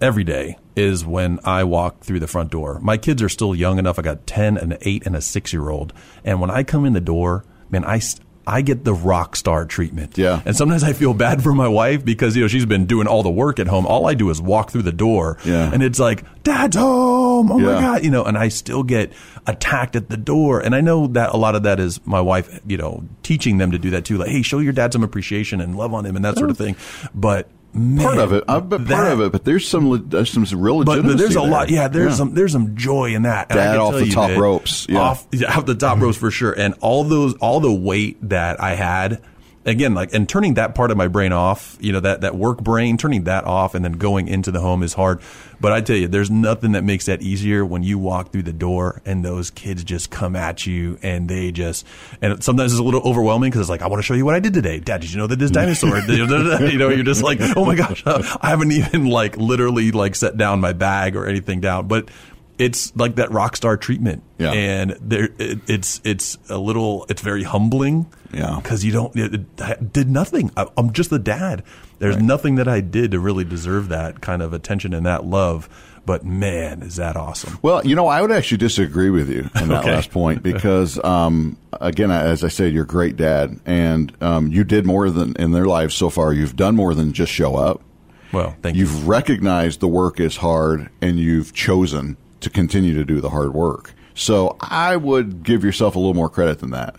every 0.00 0.24
day, 0.24 0.58
is 0.76 1.04
when 1.04 1.40
I 1.42 1.64
walk 1.64 2.00
through 2.04 2.20
the 2.20 2.28
front 2.28 2.50
door. 2.50 2.78
My 2.80 2.96
kids 2.96 3.22
are 3.22 3.28
still 3.28 3.54
young 3.54 3.78
enough. 3.78 3.98
I 3.98 4.02
got 4.02 4.26
10, 4.26 4.56
an 4.56 4.78
8, 4.80 5.06
and 5.06 5.16
a 5.16 5.20
6 5.20 5.52
year 5.52 5.68
old. 5.68 5.92
And 6.24 6.40
when 6.40 6.50
I 6.50 6.62
come 6.62 6.84
in 6.84 6.92
the 6.92 7.00
door, 7.00 7.44
man, 7.70 7.84
I, 7.84 8.00
I 8.46 8.62
get 8.62 8.84
the 8.84 8.94
rock 8.94 9.34
star 9.34 9.64
treatment. 9.64 10.16
Yeah. 10.16 10.42
And 10.44 10.56
sometimes 10.56 10.84
I 10.84 10.92
feel 10.92 11.14
bad 11.14 11.42
for 11.42 11.52
my 11.52 11.66
wife 11.66 12.04
because, 12.04 12.36
you 12.36 12.42
know, 12.42 12.48
she's 12.48 12.66
been 12.66 12.86
doing 12.86 13.08
all 13.08 13.24
the 13.24 13.30
work 13.30 13.58
at 13.58 13.66
home. 13.66 13.86
All 13.86 14.06
I 14.06 14.14
do 14.14 14.30
is 14.30 14.40
walk 14.40 14.70
through 14.70 14.82
the 14.82 14.92
door. 14.92 15.38
Yeah. 15.44 15.72
And 15.72 15.82
it's 15.82 15.98
like, 15.98 16.24
Dad's 16.44 16.76
home. 16.76 17.15
Oh 17.38 17.42
my 17.42 17.60
God. 17.60 18.04
You 18.04 18.10
know, 18.10 18.24
and 18.24 18.36
I 18.36 18.48
still 18.48 18.82
get 18.82 19.12
attacked 19.46 19.96
at 19.96 20.08
the 20.08 20.16
door. 20.16 20.60
And 20.60 20.74
I 20.74 20.80
know 20.80 21.06
that 21.08 21.32
a 21.32 21.36
lot 21.36 21.54
of 21.54 21.62
that 21.64 21.80
is 21.80 22.04
my 22.06 22.20
wife, 22.20 22.60
you 22.66 22.76
know, 22.76 23.04
teaching 23.22 23.58
them 23.58 23.70
to 23.72 23.78
do 23.78 23.90
that 23.90 24.04
too. 24.04 24.18
Like, 24.18 24.28
hey, 24.28 24.42
show 24.42 24.58
your 24.58 24.72
dad 24.72 24.92
some 24.92 25.02
appreciation 25.02 25.60
and 25.60 25.76
love 25.76 25.94
on 25.94 26.04
him 26.04 26.16
and 26.16 26.24
that 26.24 26.36
sort 26.36 26.50
of 26.50 26.58
thing. 26.58 26.76
But 27.14 27.48
man, 27.72 28.04
part 28.04 28.18
of 28.18 28.32
it, 28.32 28.44
I 28.48 28.60
bet 28.60 28.86
part 28.86 29.12
of 29.12 29.20
it, 29.20 29.32
but 29.32 29.44
there's 29.44 29.68
some 29.68 30.08
there's 30.08 30.30
some 30.30 30.44
real 30.60 30.82
but, 30.82 30.98
legitimacy 30.98 31.12
but 31.12 31.18
there's 31.18 31.36
a 31.36 31.40
there. 31.40 31.48
lot, 31.48 31.70
yeah. 31.70 31.88
There's 31.88 32.16
some 32.16 32.34
there's 32.34 32.52
some 32.52 32.76
joy 32.76 33.14
in 33.14 33.22
that. 33.22 33.50
And 33.50 33.60
I 33.60 33.64
Dad 33.64 33.76
off 33.78 33.94
the 33.94 34.10
top 34.10 34.30
that 34.30 34.38
ropes, 34.38 34.86
yeah. 34.88 34.98
off, 34.98 35.26
yeah, 35.32 35.56
off 35.56 35.66
the 35.66 35.74
top 35.74 36.00
ropes 36.00 36.16
for 36.16 36.30
sure. 36.30 36.52
And 36.52 36.74
all 36.80 37.04
those 37.04 37.34
all 37.34 37.60
the 37.60 37.72
weight 37.72 38.16
that 38.28 38.60
I 38.60 38.74
had, 38.74 39.22
again, 39.64 39.94
like 39.94 40.14
and 40.14 40.28
turning 40.28 40.54
that 40.54 40.74
part 40.74 40.90
of 40.90 40.96
my 40.96 41.08
brain 41.08 41.32
off, 41.32 41.76
you 41.80 41.92
know, 41.92 42.00
that 42.00 42.22
that 42.22 42.34
work 42.34 42.62
brain, 42.62 42.96
turning 42.96 43.24
that 43.24 43.44
off, 43.44 43.74
and 43.74 43.84
then 43.84 43.92
going 43.92 44.28
into 44.28 44.50
the 44.50 44.60
home 44.60 44.82
is 44.82 44.94
hard. 44.94 45.20
But 45.60 45.72
I 45.72 45.80
tell 45.80 45.96
you, 45.96 46.08
there's 46.08 46.30
nothing 46.30 46.72
that 46.72 46.84
makes 46.84 47.06
that 47.06 47.22
easier 47.22 47.64
when 47.64 47.82
you 47.82 47.98
walk 47.98 48.30
through 48.30 48.42
the 48.42 48.52
door 48.52 49.00
and 49.04 49.24
those 49.24 49.50
kids 49.50 49.84
just 49.84 50.10
come 50.10 50.36
at 50.36 50.66
you 50.66 50.98
and 51.02 51.28
they 51.28 51.52
just 51.52 51.86
and 52.20 52.42
sometimes 52.42 52.72
it's 52.72 52.80
a 52.80 52.84
little 52.84 53.02
overwhelming 53.02 53.50
because 53.50 53.62
it's 53.62 53.70
like 53.70 53.82
I 53.82 53.86
want 53.86 54.00
to 54.00 54.06
show 54.06 54.14
you 54.14 54.24
what 54.24 54.34
I 54.34 54.40
did 54.40 54.54
today, 54.54 54.80
Dad. 54.80 55.00
Did 55.00 55.12
you 55.12 55.18
know 55.18 55.26
that 55.26 55.38
this 55.38 55.50
dinosaur? 55.50 55.98
you 56.08 56.78
know, 56.78 56.88
you're 56.88 57.02
just 57.02 57.22
like, 57.22 57.38
oh 57.56 57.64
my 57.64 57.74
gosh, 57.74 58.02
I 58.06 58.48
haven't 58.48 58.72
even 58.72 59.06
like 59.06 59.36
literally 59.36 59.92
like 59.92 60.14
set 60.14 60.36
down 60.36 60.60
my 60.60 60.72
bag 60.72 61.16
or 61.16 61.26
anything 61.26 61.60
down, 61.60 61.88
but 61.88 62.08
it's 62.58 62.94
like 62.96 63.16
that 63.16 63.30
rock 63.30 63.56
star 63.56 63.76
treatment, 63.76 64.22
Yeah. 64.38 64.52
and 64.52 64.96
there 65.00 65.28
it, 65.38 65.58
it's 65.68 66.00
it's 66.04 66.38
a 66.48 66.58
little 66.58 67.04
it's 67.08 67.20
very 67.22 67.42
humbling, 67.42 68.06
Yeah. 68.32 68.58
because 68.62 68.84
you 68.84 68.92
don't 68.92 69.14
it, 69.16 69.34
it- 69.58 69.92
did 69.92 70.08
nothing. 70.10 70.50
I, 70.56 70.66
I'm 70.76 70.92
just 70.92 71.10
the 71.10 71.18
dad. 71.18 71.62
There's 71.98 72.16
nothing 72.18 72.56
that 72.56 72.68
I 72.68 72.80
did 72.80 73.10
to 73.12 73.20
really 73.20 73.44
deserve 73.44 73.88
that 73.88 74.20
kind 74.20 74.42
of 74.42 74.52
attention 74.52 74.92
and 74.94 75.06
that 75.06 75.24
love. 75.24 75.68
But 76.04 76.24
man, 76.24 76.82
is 76.82 76.96
that 76.96 77.16
awesome? 77.16 77.58
Well, 77.62 77.84
you 77.84 77.96
know, 77.96 78.06
I 78.06 78.22
would 78.22 78.30
actually 78.30 78.58
disagree 78.58 79.10
with 79.10 79.28
you 79.28 79.50
on 79.56 79.68
that 79.68 79.80
Okay. 79.80 79.92
last 79.92 80.12
point 80.12 80.40
because, 80.40 81.02
um, 81.02 81.56
again, 81.80 82.12
as 82.12 82.44
I 82.44 82.48
said, 82.48 82.72
you're 82.72 82.84
a 82.84 82.86
great 82.86 83.16
dad, 83.16 83.58
and 83.66 84.12
um, 84.22 84.46
you 84.52 84.62
did 84.62 84.86
more 84.86 85.10
than 85.10 85.34
in 85.36 85.50
their 85.50 85.66
lives 85.66 85.96
so 85.96 86.08
far. 86.08 86.32
You've 86.32 86.54
done 86.54 86.76
more 86.76 86.94
than 86.94 87.12
just 87.12 87.32
show 87.32 87.56
up. 87.56 87.80
Well, 88.32 88.54
thank 88.62 88.76
you. 88.76 88.82
You've 88.84 89.08
recognized 89.08 89.80
the 89.80 89.88
work 89.88 90.20
is 90.20 90.36
hard, 90.36 90.90
and 91.00 91.18
you've 91.18 91.52
chosen 91.54 92.16
to 92.40 92.50
continue 92.50 92.94
to 92.94 93.04
do 93.04 93.20
the 93.20 93.30
hard 93.30 93.54
work. 93.54 93.94
So 94.14 94.56
I 94.60 94.96
would 94.96 95.42
give 95.42 95.62
yourself 95.62 95.94
a 95.94 95.98
little 95.98 96.14
more 96.14 96.30
credit 96.30 96.58
than 96.58 96.70
that. 96.70 96.96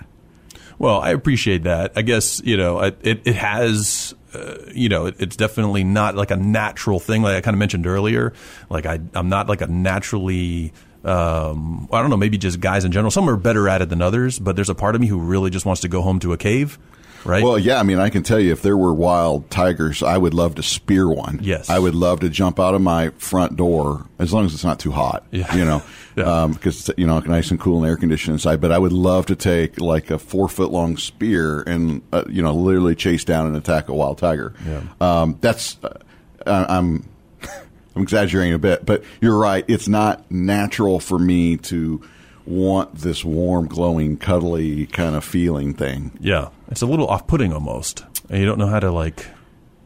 Well, 0.80 1.00
I 1.00 1.10
appreciate 1.12 1.64
that. 1.64 1.94
I 1.96 2.04
guess 2.04 2.42
you 2.44 2.58
know 2.58 2.80
it. 2.82 3.00
It, 3.02 3.36
has. 3.36 4.14
Uh, 4.34 4.58
you 4.74 4.90
know, 4.90 5.08
it, 5.08 5.16
it's 5.20 5.36
definitely 5.36 5.84
not 5.84 6.16
like 6.16 6.32
a 6.32 6.36
natural 6.36 7.00
thing, 7.00 7.24
like 7.24 7.36
I 7.36 7.42
kind 7.42 7.56
of 7.56 7.60
mentioned 7.60 7.88
earlier. 7.88 8.34
Like 8.70 8.86
I, 8.86 9.00
I'm 9.16 9.30
not 9.30 9.50
like 9.50 9.62
a 9.62 9.68
naturally. 9.68 10.74
Um, 11.04 11.88
I 11.92 12.02
don't 12.02 12.10
know. 12.10 12.18
Maybe 12.18 12.38
just 12.38 12.60
guys 12.60 12.84
in 12.86 12.92
general. 12.92 13.10
Some 13.10 13.30
are 13.30 13.38
better 13.38 13.68
at 13.70 13.82
it 13.82 13.90
than 13.90 14.02
others, 14.02 14.38
but 14.38 14.56
there's 14.56 14.70
a 14.70 14.76
part 14.76 14.94
of 14.94 15.02
me 15.02 15.08
who 15.08 15.18
really 15.20 15.50
just 15.50 15.66
wants 15.66 15.82
to 15.82 15.88
go 15.88 16.02
home 16.02 16.20
to 16.20 16.34
a 16.34 16.38
cave, 16.38 16.78
right? 17.26 17.44
Well, 17.44 17.58
yeah, 17.60 17.80
I 17.80 17.84
mean, 17.84 18.00
I 18.00 18.10
can 18.10 18.24
tell 18.24 18.40
you 18.40 18.52
if 18.52 18.62
there 18.62 18.78
were 18.78 18.94
wild 18.94 19.50
tigers, 19.50 20.02
I 20.04 20.18
would 20.18 20.34
love 20.34 20.56
to 20.56 20.64
spear 20.64 21.08
one. 21.10 21.40
Yes. 21.42 21.70
I 21.70 21.80
would 21.80 21.96
love 21.96 22.20
to 22.22 22.30
jump 22.30 22.60
out 22.60 22.74
of 22.76 22.82
my 22.82 23.10
front 23.18 23.56
door 23.56 24.06
as 24.20 24.34
long 24.34 24.46
as 24.46 24.54
it's 24.54 24.64
not 24.64 24.80
too 24.80 24.92
hot. 24.92 25.26
Yeah. 25.32 25.54
You 25.56 25.66
know, 25.66 25.84
Yeah. 26.16 26.48
because 26.52 26.90
it's 26.90 26.98
you 27.00 27.06
know 27.06 27.20
nice 27.20 27.52
and 27.52 27.60
cool 27.60 27.78
and 27.78 27.86
air 27.88 27.96
conditioned 27.98 28.34
inside. 28.34 28.60
But 28.60 28.72
I 28.72 28.80
would 28.80 28.92
love 28.94 29.28
to 29.28 29.36
take 29.36 29.80
like 29.80 30.10
a 30.10 30.18
four 30.18 30.50
foot 30.50 30.72
long 30.72 30.98
spear 30.98 31.62
and 31.68 32.02
uh, 32.12 32.24
you 32.28 32.42
know 32.42 32.56
literally 32.56 32.96
chase 32.96 33.24
down 33.24 33.46
and 33.46 33.56
attack 33.56 33.88
a 33.90 33.94
wild 33.94 34.18
tiger. 34.18 34.54
Yeah. 34.66 34.82
Um, 35.00 35.38
that's 35.42 35.78
uh, 35.84 36.66
I'm 36.70 37.08
I'm 37.96 38.02
exaggerating 38.04 38.54
a 38.54 38.60
bit, 38.60 38.86
but 38.86 39.04
you're 39.22 39.38
right. 39.38 39.64
It's 39.68 39.88
not 39.88 40.30
natural 40.32 41.00
for 41.00 41.20
me 41.20 41.58
to 41.58 42.02
want 42.48 42.96
this 42.96 43.24
warm, 43.26 43.68
glowing, 43.68 44.18
cuddly 44.18 44.86
kind 44.88 45.16
of 45.16 45.24
feeling 45.24 45.74
thing. 45.74 46.18
yeah, 46.20 46.50
it's 46.70 46.82
a 46.82 46.86
little 46.86 47.08
off-putting 47.08 47.52
almost, 47.54 48.06
and 48.30 48.40
you 48.40 48.46
don't 48.46 48.58
know 48.58 48.68
how 48.68 48.80
to 48.80 48.92
like. 48.92 49.28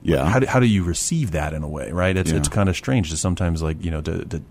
Yeah. 0.03 0.25
How 0.27 0.39
do, 0.39 0.47
how 0.47 0.59
do 0.59 0.65
you 0.65 0.83
receive 0.83 1.31
that 1.31 1.53
in 1.53 1.61
a 1.63 1.67
way, 1.69 1.91
right? 1.91 2.17
It's 2.17 2.31
Yeah. 2.31 2.37
it's 2.37 2.47
kind 2.47 2.69
of 2.69 2.75
strange 2.75 3.11
to 3.11 3.17
sometimes 3.17 3.61
like 3.61 3.83
you 3.83 3.91
know 3.91 4.01
to, 4.01 4.25
to 4.25 4.41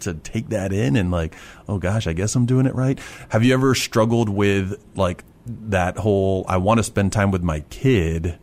to 0.00 0.14
take 0.14 0.50
that 0.50 0.72
in 0.72 0.96
and 0.96 1.10
like 1.10 1.34
oh 1.68 1.78
gosh, 1.78 2.06
I 2.06 2.12
guess 2.12 2.34
I'm 2.34 2.44
doing 2.46 2.66
it 2.66 2.74
right. 2.74 2.98
Have 3.30 3.42
you 3.42 3.54
ever 3.54 3.74
struggled 3.74 4.28
with 4.28 4.74
like 4.96 5.24
that 5.46 5.96
whole 5.96 6.44
I 6.46 6.58
want 6.58 6.78
to 6.78 6.84
spend 6.84 7.12
time 7.12 7.30
with 7.30 7.42
my 7.42 7.60
kid, 7.70 8.38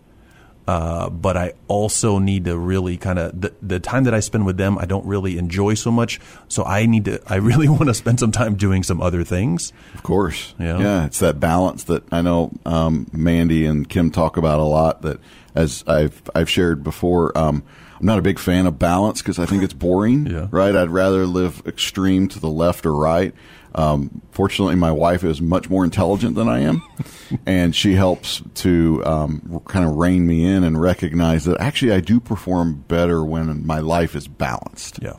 uh, 0.67 1.09
but 1.09 1.37
I 1.37 1.53
also 1.67 2.17
need 2.17 2.45
to 2.45 2.57
really 2.57 2.97
kind 2.97 3.19
of 3.19 3.39
the, 3.39 3.53
the 3.61 3.79
time 3.79 4.05
that 4.05 4.13
I 4.13 4.19
spend 4.19 4.45
with 4.45 4.57
them 4.57 4.77
I 4.77 4.85
don't 4.85 5.05
really 5.05 5.37
enjoy 5.37 5.75
so 5.75 5.91
much, 5.91 6.19
so 6.47 6.63
I 6.63 6.85
need 6.85 7.05
to 7.05 7.21
I 7.27 7.35
really 7.35 7.69
want 7.77 7.85
to 7.85 7.93
spend 7.93 8.19
some 8.19 8.31
time 8.31 8.55
doing 8.55 8.83
some 8.83 9.01
other 9.01 9.23
things. 9.23 9.71
Of 9.93 10.03
course. 10.03 10.55
Yeah. 10.59 10.79
Yeah. 10.79 11.05
It's 11.05 11.19
that 11.19 11.39
balance 11.39 11.83
that 11.85 12.03
I 12.11 12.21
know 12.21 12.51
um, 12.65 13.07
Mandy 13.11 13.65
and 13.65 13.87
Kim 13.87 14.11
talk 14.11 14.37
about 14.37 14.59
a 14.59 14.63
lot 14.63 15.01
that 15.03 15.19
as 15.53 15.83
I've 15.87 16.21
I've 16.33 16.49
shared 16.49 16.83
before. 16.83 17.37
Um, 17.37 17.63
I'm 17.99 18.05
not 18.05 18.19
a 18.19 18.21
big 18.21 18.39
fan 18.39 18.65
of 18.65 18.77
balance 18.77 19.21
because 19.21 19.39
I 19.39 19.45
think 19.45 19.63
it's 19.63 19.73
boring. 19.73 20.25
Yeah. 20.35 20.47
Right. 20.51 20.75
I'd 20.75 20.89
rather 20.89 21.25
live 21.25 21.61
extreme 21.65 22.27
to 22.29 22.39
the 22.39 22.49
left 22.49 22.85
or 22.85 22.93
right. 22.93 23.33
Um, 23.75 24.21
fortunately, 24.31 24.75
my 24.75 24.91
wife 24.91 25.23
is 25.25 25.41
much 25.41 25.69
more 25.69 25.83
intelligent 25.83 26.35
than 26.35 26.47
I 26.47 26.59
am, 26.59 26.81
and 27.45 27.75
she 27.75 27.93
helps 27.93 28.41
to 28.55 29.03
um, 29.05 29.61
kind 29.67 29.85
of 29.85 29.95
rein 29.95 30.25
me 30.25 30.45
in 30.45 30.63
and 30.63 30.79
recognize 30.79 31.43
that 31.45 31.59
actually 31.59 31.91
I 31.91 31.99
do 31.99 32.19
perform 32.21 32.85
better 32.87 33.23
when 33.23 33.67
my 33.67 33.79
life 33.79 34.15
is 34.15 34.27
balanced. 34.27 34.99
Yeah. 35.01 35.17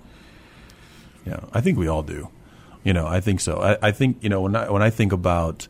Yeah. 1.26 1.40
I 1.52 1.60
think 1.60 1.76
we 1.76 1.86
all 1.86 2.02
do. 2.02 2.30
You 2.82 2.92
know, 2.92 3.06
I 3.06 3.20
think 3.20 3.40
so. 3.40 3.60
I, 3.60 3.88
I 3.88 3.90
think, 3.90 4.22
you 4.22 4.28
know, 4.28 4.42
when 4.42 4.56
I, 4.56 4.70
when 4.70 4.82
I 4.82 4.90
think 4.90 5.12
about, 5.12 5.66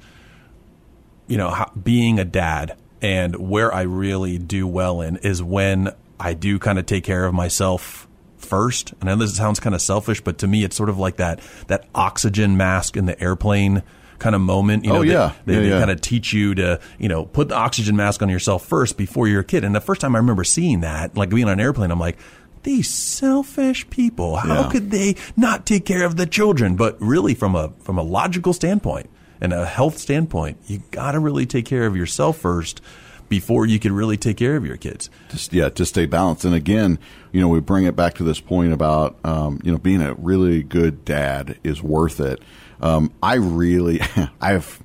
you 1.26 1.38
know, 1.38 1.48
how, 1.48 1.72
being 1.72 2.18
a 2.18 2.24
dad 2.24 2.76
and 3.00 3.34
where 3.36 3.72
I 3.74 3.82
really 3.82 4.38
do 4.38 4.66
well 4.66 5.00
in 5.00 5.16
is 5.16 5.42
when 5.42 5.92
I 6.20 6.34
do 6.34 6.58
kind 6.58 6.78
of 6.78 6.86
take 6.86 7.04
care 7.04 7.24
of 7.24 7.34
myself 7.34 8.05
first. 8.46 8.94
And 9.00 9.10
I 9.10 9.14
know 9.14 9.20
this 9.20 9.36
sounds 9.36 9.60
kind 9.60 9.74
of 9.74 9.82
selfish, 9.82 10.20
but 10.20 10.38
to 10.38 10.46
me, 10.46 10.64
it's 10.64 10.76
sort 10.76 10.88
of 10.88 10.98
like 10.98 11.16
that, 11.16 11.40
that 11.66 11.84
oxygen 11.94 12.56
mask 12.56 12.96
in 12.96 13.06
the 13.06 13.20
airplane 13.20 13.82
kind 14.18 14.34
of 14.34 14.40
moment. 14.40 14.84
You 14.84 14.92
oh, 14.92 14.94
know, 14.94 15.00
Oh, 15.00 15.04
they- 15.04 15.12
yeah. 15.12 15.32
they, 15.44 15.54
Yeah, 15.54 15.60
they 15.60 15.68
yeah. 15.70 15.78
kind 15.78 15.90
of 15.90 16.00
teach 16.00 16.32
you 16.32 16.54
to, 16.54 16.80
you 16.98 17.08
know, 17.08 17.24
put 17.26 17.48
the 17.48 17.54
oxygen 17.56 17.96
mask 17.96 18.22
on 18.22 18.28
yourself 18.30 18.64
first 18.64 18.96
before 18.96 19.28
you're 19.28 19.40
a 19.40 19.44
kid. 19.44 19.62
And 19.64 19.74
the 19.74 19.80
first 19.80 20.00
time 20.00 20.14
I 20.14 20.18
remember 20.18 20.44
seeing 20.44 20.80
that, 20.80 21.16
like 21.16 21.28
being 21.28 21.44
on 21.44 21.52
an 21.54 21.60
airplane, 21.60 21.90
I'm 21.90 22.00
like, 22.00 22.16
these 22.62 22.88
selfish 22.92 23.88
people, 23.90 24.36
how 24.36 24.62
Yeah. 24.62 24.68
could 24.70 24.90
they 24.90 25.16
not 25.36 25.66
take 25.66 25.84
care 25.84 26.04
of 26.04 26.16
the 26.16 26.26
children? 26.26 26.76
But 26.76 26.96
really 27.00 27.34
from 27.34 27.54
a, 27.54 27.72
from 27.80 27.98
a 27.98 28.02
logical 28.02 28.52
standpoint 28.52 29.08
and 29.40 29.52
a 29.52 29.66
health 29.66 29.98
standpoint, 29.98 30.58
you 30.66 30.82
got 30.90 31.12
to 31.12 31.18
really 31.20 31.46
take 31.46 31.66
care 31.66 31.86
of 31.86 31.94
yourself 31.94 32.38
first 32.38 32.80
before 33.28 33.66
you 33.66 33.78
can 33.78 33.92
really 33.92 34.16
take 34.16 34.36
care 34.36 34.56
of 34.56 34.66
your 34.66 34.76
kids. 34.76 35.10
just 35.28 35.52
yeah 35.52 35.68
to 35.68 35.84
stay 35.84 36.06
balanced. 36.06 36.44
And 36.44 36.54
again 36.54 36.98
you 37.32 37.40
know 37.40 37.48
we 37.48 37.60
bring 37.60 37.84
it 37.84 37.96
back 37.96 38.14
to 38.14 38.24
this 38.24 38.40
point 38.40 38.72
about 38.72 39.16
um, 39.24 39.60
you 39.62 39.72
know 39.72 39.78
being 39.78 40.02
a 40.02 40.14
really 40.14 40.62
good 40.62 41.04
dad 41.04 41.58
is 41.62 41.82
worth 41.82 42.20
it. 42.20 42.40
Um, 42.80 43.12
i 43.22 43.34
really 43.34 44.00
i've 44.40 44.82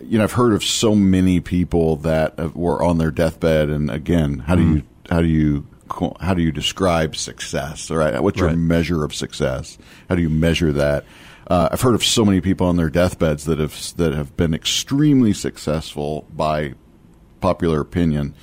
you 0.00 0.18
know 0.18 0.24
i've 0.24 0.32
heard 0.32 0.52
of 0.52 0.62
so 0.62 0.94
many 0.94 1.40
people 1.40 1.96
that 1.96 2.54
were 2.54 2.82
on 2.82 2.98
their 2.98 3.10
deathbed. 3.10 3.68
And 3.68 3.90
again 3.90 4.40
how 4.40 4.54
do 4.54 4.62
you 4.62 4.82
how 5.10 5.20
do 5.20 5.28
you 5.28 5.66
how 6.20 6.34
do 6.34 6.42
you 6.42 6.52
describe 6.52 7.16
success? 7.16 7.90
Right. 7.90 8.20
What's 8.22 8.38
your 8.38 8.56
measure 8.56 9.04
of 9.04 9.14
success? 9.14 9.78
How 10.08 10.14
do 10.14 10.22
you 10.22 10.30
measure 10.30 10.72
that? 10.72 11.04
Uh, 11.48 11.68
I've 11.72 11.80
heard 11.80 11.96
of 11.96 12.04
so 12.04 12.24
many 12.24 12.40
people 12.40 12.68
on 12.68 12.76
their 12.76 12.90
deathbeds 12.90 13.44
that 13.46 13.58
have 13.58 13.96
that 13.96 14.14
have 14.14 14.36
been 14.36 14.54
extremely 14.54 15.32
successful 15.32 16.26
by 16.32 16.74
popular 17.40 17.80
opinion 17.80 18.34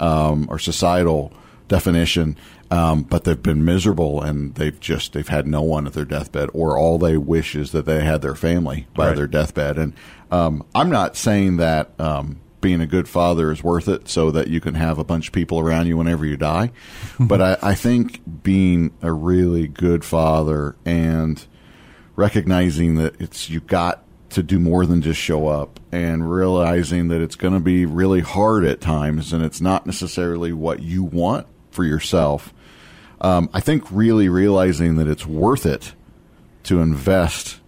um, 0.00 0.46
or 0.50 0.58
societal 0.58 1.32
definition, 1.68 2.36
um, 2.70 3.02
but 3.02 3.24
they've 3.24 3.42
been 3.42 3.64
miserable 3.64 4.20
and 4.22 4.54
they've 4.56 4.78
just 4.80 5.12
they've 5.12 5.28
had 5.28 5.46
no 5.46 5.62
one 5.62 5.86
at 5.86 5.92
their 5.94 6.04
deathbed, 6.04 6.48
or 6.52 6.76
all 6.78 6.98
they 6.98 7.16
wish 7.16 7.54
is 7.54 7.72
that 7.72 7.86
they 7.86 8.04
had 8.04 8.22
their 8.22 8.34
family 8.34 8.86
by 8.94 9.08
Right. 9.08 9.16
their 9.16 9.26
deathbed. 9.26 9.78
And 9.78 9.92
um, 10.30 10.64
I'm 10.74 10.90
not 10.90 11.16
saying 11.16 11.56
that. 11.58 11.90
Um, 11.98 12.40
being 12.60 12.80
a 12.80 12.86
good 12.86 13.06
father 13.06 13.52
is 13.52 13.62
worth 13.62 13.88
it 13.88 14.08
so 14.08 14.30
that 14.30 14.48
you 14.48 14.58
can 14.58 14.72
have 14.72 14.96
a 14.98 15.04
bunch 15.04 15.26
of 15.26 15.34
people 15.34 15.60
around 15.60 15.86
you 15.86 15.98
whenever 15.98 16.24
you 16.24 16.34
die. 16.38 16.70
but 17.20 17.42
I, 17.42 17.58
I 17.62 17.74
think 17.74 18.22
being 18.42 18.90
a 19.02 19.12
really 19.12 19.68
good 19.68 20.02
father 20.02 20.74
and 20.86 21.44
recognizing 22.16 22.94
that 22.96 23.20
it's 23.20 23.50
you 23.50 23.60
got 23.60 24.03
to 24.34 24.42
do 24.42 24.58
more 24.58 24.84
than 24.84 25.00
just 25.00 25.20
show 25.20 25.46
up 25.46 25.80
and 25.92 26.30
realizing 26.30 27.08
that 27.08 27.20
it's 27.20 27.36
going 27.36 27.54
to 27.54 27.60
be 27.60 27.86
really 27.86 28.20
hard 28.20 28.64
at 28.64 28.80
times 28.80 29.32
and 29.32 29.44
it's 29.44 29.60
not 29.60 29.86
necessarily 29.86 30.52
what 30.52 30.82
you 30.82 31.04
want 31.04 31.46
for 31.70 31.84
yourself. 31.84 32.52
Um, 33.20 33.48
I 33.52 33.60
think 33.60 33.84
really 33.90 34.28
realizing 34.28 34.96
that 34.96 35.06
it's 35.06 35.24
worth 35.24 35.64
it 35.64 35.94
to 36.64 36.80
invest 36.80 37.60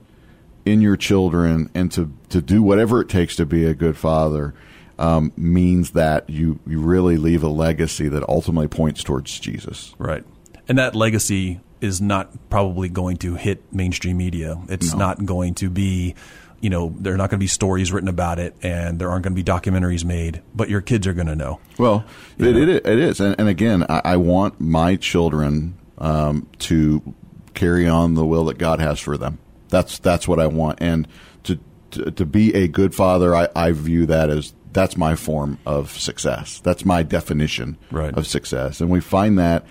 in 0.64 0.80
your 0.80 0.96
children 0.96 1.70
and 1.74 1.90
to, 1.92 2.12
to 2.30 2.42
do 2.42 2.62
whatever 2.62 3.00
it 3.00 3.08
takes 3.08 3.36
to 3.36 3.46
be 3.46 3.64
a 3.64 3.74
good 3.74 3.96
father 3.96 4.52
um, 4.98 5.32
means 5.36 5.90
that 5.92 6.28
you, 6.28 6.58
you 6.66 6.80
really 6.80 7.16
leave 7.16 7.44
a 7.44 7.48
legacy 7.48 8.08
that 8.08 8.28
ultimately 8.28 8.68
points 8.68 9.04
towards 9.04 9.38
Jesus. 9.38 9.94
Right. 9.98 10.24
And 10.68 10.78
that 10.78 10.96
legacy 10.96 11.60
is 11.80 12.00
not 12.00 12.50
probably 12.50 12.88
going 12.88 13.18
to 13.18 13.34
hit 13.34 13.72
mainstream 13.72 14.16
media. 14.16 14.60
It's 14.68 14.94
not 14.94 15.24
going 15.24 15.54
to 15.56 15.70
be, 15.70 16.14
you 16.60 16.70
know, 16.70 16.94
there 16.98 17.12
are 17.12 17.16
not 17.16 17.30
going 17.30 17.38
to 17.38 17.42
be 17.44 17.46
stories 17.48 17.92
written 17.92 18.08
about 18.08 18.38
it 18.38 18.54
and 18.62 18.98
there 18.98 19.10
aren't 19.10 19.24
going 19.24 19.34
to 19.36 19.42
be 19.42 19.44
documentaries 19.44 20.04
made, 20.04 20.42
but 20.54 20.68
your 20.70 20.80
kids 20.80 21.06
are 21.06 21.12
going 21.12 21.26
to 21.26 21.36
know. 21.36 21.60
Well, 21.78 22.04
it, 22.38 22.56
it, 22.56 22.68
it 22.86 22.98
is. 22.98 23.20
And, 23.20 23.36
and 23.38 23.48
again, 23.48 23.84
I, 23.88 24.00
I 24.04 24.16
want 24.16 24.60
my 24.60 24.96
children 24.96 25.76
um, 25.98 26.48
to 26.60 27.14
carry 27.54 27.86
on 27.88 28.14
the 28.14 28.24
will 28.24 28.44
that 28.46 28.58
God 28.58 28.80
has 28.80 28.98
for 29.00 29.16
them. 29.16 29.38
That's 29.68 29.98
that's 29.98 30.26
what 30.28 30.38
I 30.40 30.46
want. 30.46 30.78
And 30.80 31.08
to 31.44 31.58
to, 31.92 32.10
to 32.10 32.24
be 32.26 32.54
a 32.54 32.68
good 32.68 32.94
father, 32.94 33.34
I, 33.34 33.48
I 33.56 33.72
view 33.72 34.06
that 34.06 34.30
as 34.30 34.54
that's 34.72 34.96
my 34.96 35.16
form 35.16 35.58
of 35.66 35.90
success. 35.90 36.60
That's 36.60 36.84
my 36.84 37.02
definition 37.02 37.78
Right. 37.90 38.14
of 38.16 38.26
success. 38.26 38.80
And 38.80 38.90
we 38.90 39.00
find 39.00 39.38
that 39.38 39.64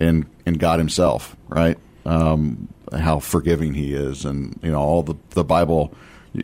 in 0.00 0.26
in 0.46 0.54
God 0.54 0.78
Himself, 0.80 1.36
right? 1.48 1.78
Um, 2.04 2.68
how 2.96 3.18
forgiving 3.20 3.74
He 3.74 3.94
is, 3.94 4.24
and 4.24 4.58
you 4.62 4.70
know 4.70 4.80
all 4.80 5.02
the 5.02 5.14
the 5.30 5.44
Bible. 5.44 5.94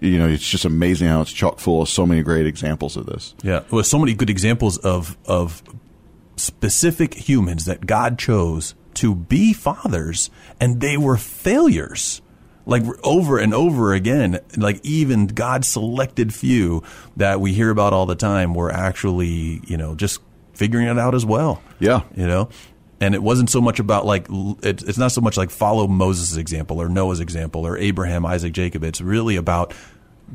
You 0.02 0.18
know, 0.18 0.28
it's 0.28 0.48
just 0.48 0.64
amazing 0.64 1.08
how 1.08 1.20
it's 1.22 1.32
chock 1.32 1.58
full 1.58 1.82
of 1.82 1.88
so 1.88 2.06
many 2.06 2.22
great 2.22 2.46
examples 2.46 2.96
of 2.96 3.06
this. 3.06 3.34
Yeah. 3.42 3.62
With 3.70 3.86
so 3.86 3.98
many 3.98 4.14
good 4.14 4.30
examples 4.30 4.78
of, 4.78 5.16
of 5.26 5.62
specific 6.36 7.14
humans 7.14 7.64
that 7.66 7.86
God 7.86 8.18
chose 8.18 8.74
to 8.94 9.14
be 9.14 9.52
fathers 9.52 10.30
and 10.60 10.80
they 10.80 10.96
were 10.96 11.16
failures. 11.16 12.20
Like 12.66 12.82
over 13.04 13.38
and 13.38 13.52
over 13.52 13.92
again, 13.92 14.40
like 14.56 14.80
even 14.84 15.26
God 15.26 15.66
selected 15.66 16.32
few 16.32 16.82
that 17.16 17.38
we 17.38 17.52
hear 17.52 17.68
about 17.68 17.92
all 17.92 18.06
the 18.06 18.14
time 18.14 18.54
were 18.54 18.72
actually, 18.72 19.60
you 19.66 19.76
know, 19.76 19.94
just 19.94 20.20
figuring 20.54 20.86
it 20.88 20.98
out 20.98 21.14
as 21.14 21.26
well. 21.26 21.60
Yeah. 21.78 22.02
You 22.16 22.26
know? 22.26 22.48
And 23.04 23.14
it 23.14 23.22
wasn't 23.22 23.50
so 23.50 23.60
much 23.60 23.78
about 23.80 24.06
like, 24.06 24.26
it's 24.62 24.98
not 24.98 25.12
so 25.12 25.20
much 25.20 25.36
like 25.36 25.50
follow 25.50 25.86
Moses' 25.86 26.36
example 26.36 26.80
or 26.80 26.88
Noah's 26.88 27.20
example 27.20 27.66
or 27.66 27.76
Abraham, 27.76 28.24
Isaac, 28.24 28.52
Jacob. 28.52 28.82
It's 28.82 29.00
really 29.00 29.36
about 29.36 29.74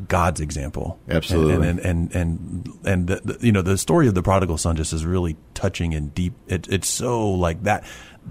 God's 0.07 0.39
example. 0.39 0.99
Absolutely. 1.09 1.67
And, 1.67 1.79
and, 1.79 1.79
and, 1.79 2.15
and, 2.15 2.79
and 2.85 3.07
the, 3.07 3.15
the, 3.23 3.45
you 3.45 3.51
know, 3.51 3.63
the 3.63 3.77
story 3.77 4.07
of 4.07 4.13
the 4.13 4.21
prodigal 4.21 4.57
son 4.57 4.75
just 4.75 4.93
is 4.93 5.03
really 5.03 5.35
touching 5.55 5.95
and 5.95 6.13
deep. 6.13 6.33
It, 6.47 6.67
it's 6.69 6.87
so 6.87 7.31
like 7.31 7.63
that, 7.63 7.83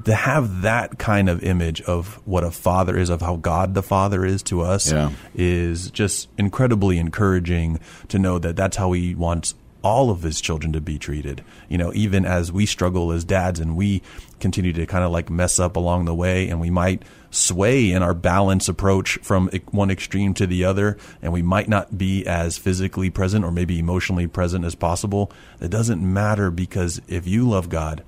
to 0.04 0.14
have 0.14 0.62
that 0.62 0.98
kind 0.98 1.28
of 1.28 1.42
image 1.42 1.80
of 1.82 2.14
what 2.26 2.44
a 2.44 2.52
father 2.52 2.96
is, 2.96 3.10
of 3.10 3.20
how 3.20 3.36
God 3.36 3.74
the 3.74 3.82
father 3.82 4.24
is 4.24 4.42
to 4.44 4.60
us 4.60 4.92
Yeah. 4.92 5.10
is 5.34 5.90
just 5.90 6.28
incredibly 6.38 6.98
encouraging 6.98 7.80
to 8.08 8.18
know 8.20 8.38
that 8.38 8.54
that's 8.54 8.76
how 8.76 8.92
he 8.92 9.16
wants 9.16 9.54
all 9.82 10.10
of 10.10 10.22
his 10.22 10.40
children 10.40 10.72
to 10.72 10.80
be 10.80 10.98
treated. 10.98 11.44
You 11.68 11.78
know, 11.78 11.92
even 11.94 12.24
as 12.24 12.50
we 12.50 12.66
struggle 12.66 13.12
as 13.12 13.24
dads 13.24 13.60
and 13.60 13.76
we 13.76 14.02
continue 14.40 14.72
to 14.72 14.86
kind 14.86 15.04
of 15.04 15.10
like 15.10 15.30
mess 15.30 15.58
up 15.58 15.76
along 15.76 16.04
the 16.04 16.14
way 16.14 16.48
and 16.48 16.60
we 16.60 16.70
might 16.70 17.02
sway 17.30 17.92
in 17.92 18.02
our 18.02 18.14
balance 18.14 18.68
approach 18.68 19.18
from 19.22 19.48
one 19.70 19.90
extreme 19.90 20.34
to 20.34 20.46
the 20.46 20.64
other 20.64 20.96
and 21.22 21.32
we 21.32 21.42
might 21.42 21.68
not 21.68 21.96
be 21.96 22.26
as 22.26 22.58
physically 22.58 23.10
present 23.10 23.44
or 23.44 23.52
maybe 23.52 23.78
emotionally 23.78 24.26
present 24.26 24.64
as 24.64 24.74
possible. 24.74 25.30
It 25.60 25.70
doesn't 25.70 26.02
matter 26.02 26.50
because 26.50 27.00
if 27.06 27.26
you 27.26 27.48
love 27.48 27.68
God, 27.68 28.02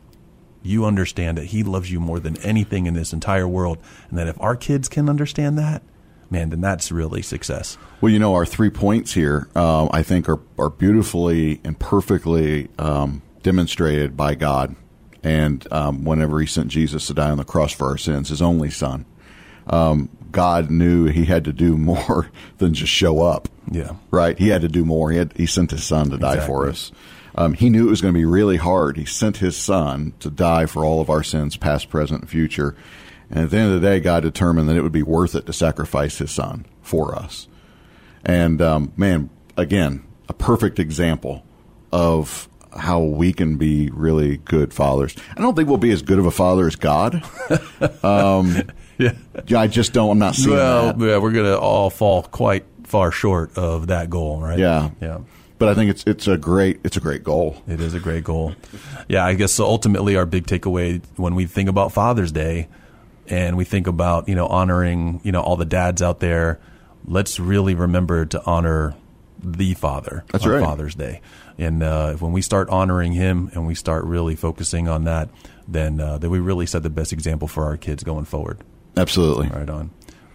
you 0.62 0.84
understand 0.84 1.38
that 1.38 1.46
he 1.46 1.62
loves 1.62 1.90
you 1.90 2.00
more 2.00 2.20
than 2.20 2.36
anything 2.38 2.86
in 2.86 2.94
this 2.94 3.12
entire 3.12 3.48
world 3.48 3.78
and 4.08 4.18
that 4.18 4.28
if 4.28 4.40
our 4.40 4.56
kids 4.56 4.88
can 4.88 5.08
understand 5.08 5.58
that, 5.58 5.82
man, 6.30 6.50
then 6.50 6.60
that's 6.60 6.92
really 6.92 7.22
success. 7.22 7.76
Well, 8.00 8.12
you 8.12 8.18
know, 8.18 8.34
our 8.34 8.46
three 8.46 8.70
points 8.70 9.12
here, 9.12 9.48
um, 9.54 9.90
I 9.92 10.02
think, 10.02 10.28
are, 10.28 10.40
are 10.58 10.70
beautifully 10.70 11.60
and 11.64 11.78
perfectly 11.78 12.68
um, 12.78 13.22
demonstrated 13.42 14.16
by 14.16 14.34
God. 14.36 14.76
And 15.22 15.70
um, 15.72 16.04
whenever 16.04 16.40
He 16.40 16.46
sent 16.46 16.68
Jesus 16.68 17.06
to 17.08 17.14
die 17.14 17.30
on 17.30 17.38
the 17.38 17.44
cross 17.44 17.72
for 17.72 17.88
our 17.88 17.98
sins, 17.98 18.30
His 18.30 18.40
only 18.40 18.70
Son, 18.70 19.04
um, 19.66 20.08
God 20.30 20.70
knew 20.70 21.06
He 21.06 21.26
had 21.26 21.44
to 21.44 21.52
do 21.52 21.76
more 21.76 22.30
than 22.58 22.72
just 22.72 22.92
show 22.92 23.22
up. 23.22 23.48
Yeah. 23.70 23.96
Right? 24.10 24.38
He 24.38 24.48
had 24.48 24.62
to 24.62 24.68
do 24.68 24.84
more. 24.84 25.10
He 25.10 25.18
had 25.18 25.32
He 25.36 25.46
sent 25.46 25.72
His 25.72 25.84
Son 25.84 26.10
to 26.10 26.18
die 26.18 26.40
for 26.40 26.68
us. 26.68 26.92
Um, 27.34 27.54
he 27.54 27.70
knew 27.70 27.86
it 27.86 27.90
was 27.90 28.00
going 28.00 28.12
to 28.12 28.18
be 28.18 28.24
really 28.24 28.56
hard. 28.56 28.96
He 28.96 29.04
sent 29.04 29.36
His 29.36 29.56
Son 29.56 30.14
to 30.20 30.30
die 30.30 30.66
for 30.66 30.84
all 30.84 31.00
of 31.00 31.10
our 31.10 31.22
sins, 31.22 31.56
past, 31.56 31.88
present, 31.88 32.22
and 32.22 32.30
future. 32.30 32.74
And 33.30 33.44
at 33.44 33.50
the 33.50 33.58
end 33.58 33.72
of 33.72 33.80
the 33.80 33.86
day, 33.88 34.00
God 34.00 34.22
determined 34.22 34.68
that 34.68 34.76
it 34.76 34.82
would 34.82 34.92
be 34.92 35.02
worth 35.02 35.34
it 35.34 35.46
to 35.46 35.52
sacrifice 35.52 36.18
His 36.18 36.30
Son 36.32 36.66
for 36.82 37.14
us. 37.14 37.46
And 38.24 38.60
um, 38.60 38.92
man, 38.96 39.30
again, 39.56 40.02
a 40.28 40.32
perfect 40.34 40.78
example 40.78 41.44
of 41.92 42.48
how 42.76 43.00
we 43.00 43.32
can 43.32 43.56
be 43.56 43.90
really 43.90 44.36
good 44.38 44.72
fathers. 44.74 45.16
I 45.36 45.40
don't 45.40 45.54
think 45.56 45.68
we'll 45.68 45.78
be 45.78 45.90
as 45.90 46.02
good 46.02 46.18
of 46.18 46.26
a 46.26 46.30
father 46.30 46.66
as 46.66 46.76
God. 46.76 47.22
Yeah. 48.98 49.12
Yeah, 49.46 49.60
I 49.60 49.66
just 49.66 49.94
don't. 49.94 50.10
I'm 50.10 50.18
not 50.18 50.34
seeing 50.34 50.54
Well, 50.56 50.92
that. 50.92 50.98
yeah, 51.06 51.16
we're 51.16 51.32
going 51.32 51.46
to 51.46 51.58
all 51.58 51.88
fall 51.88 52.22
quite 52.22 52.64
far 52.84 53.10
short 53.10 53.56
of 53.56 53.86
that 53.86 54.10
goal, 54.10 54.40
right? 54.42 54.58
Yeah. 54.58 54.90
Yeah. 55.00 55.20
but 55.58 55.68
I 55.70 55.74
think 55.74 55.90
it's 55.90 56.04
it's 56.06 56.28
a 56.28 56.36
great 56.36 56.80
it's 56.84 56.98
a 56.98 57.00
great 57.00 57.24
goal. 57.24 57.62
It 57.66 57.80
is 57.80 57.94
a 57.94 57.98
great 58.00 58.24
goal. 58.24 58.54
Yeah, 59.08 59.24
I 59.24 59.32
guess 59.34 59.52
so. 59.52 59.64
Ultimately, 59.64 60.16
our 60.16 60.26
big 60.26 60.46
takeaway 60.46 61.00
when 61.16 61.34
we 61.34 61.46
think 61.46 61.70
about 61.70 61.92
Father's 61.92 62.30
Day, 62.30 62.68
and 63.30 63.56
we 63.56 63.64
think 63.64 63.86
about 63.86 64.28
you 64.28 64.34
know 64.34 64.46
honoring 64.46 65.20
you 65.24 65.32
know 65.32 65.40
all 65.40 65.56
the 65.56 65.64
dads 65.64 66.02
out 66.02 66.20
there, 66.20 66.60
let's 67.06 67.40
really 67.40 67.74
remember 67.74 68.26
to 68.26 68.44
honor 68.44 68.94
the 69.42 69.74
father 69.74 70.24
That's 70.32 70.44
on 70.44 70.52
right. 70.52 70.62
Father's 70.62 70.94
Day. 70.94 71.22
And 71.56 71.82
uh, 71.82 72.14
when 72.14 72.32
we 72.32 72.42
start 72.42 72.68
honoring 72.68 73.12
him 73.12 73.50
and 73.54 73.66
we 73.66 73.74
start 73.74 74.04
really 74.04 74.36
focusing 74.36 74.88
on 74.88 75.04
that, 75.04 75.30
then 75.68 76.00
uh, 76.00 76.18
then 76.18 76.30
we 76.30 76.38
really 76.40 76.66
set 76.66 76.82
the 76.82 76.90
best 76.90 77.12
example 77.12 77.48
for 77.48 77.64
our 77.64 77.76
kids 77.76 78.02
going 78.02 78.24
forward. 78.24 78.58
Absolutely. 78.96 79.48
Right 79.48 79.70
on. 79.70 79.90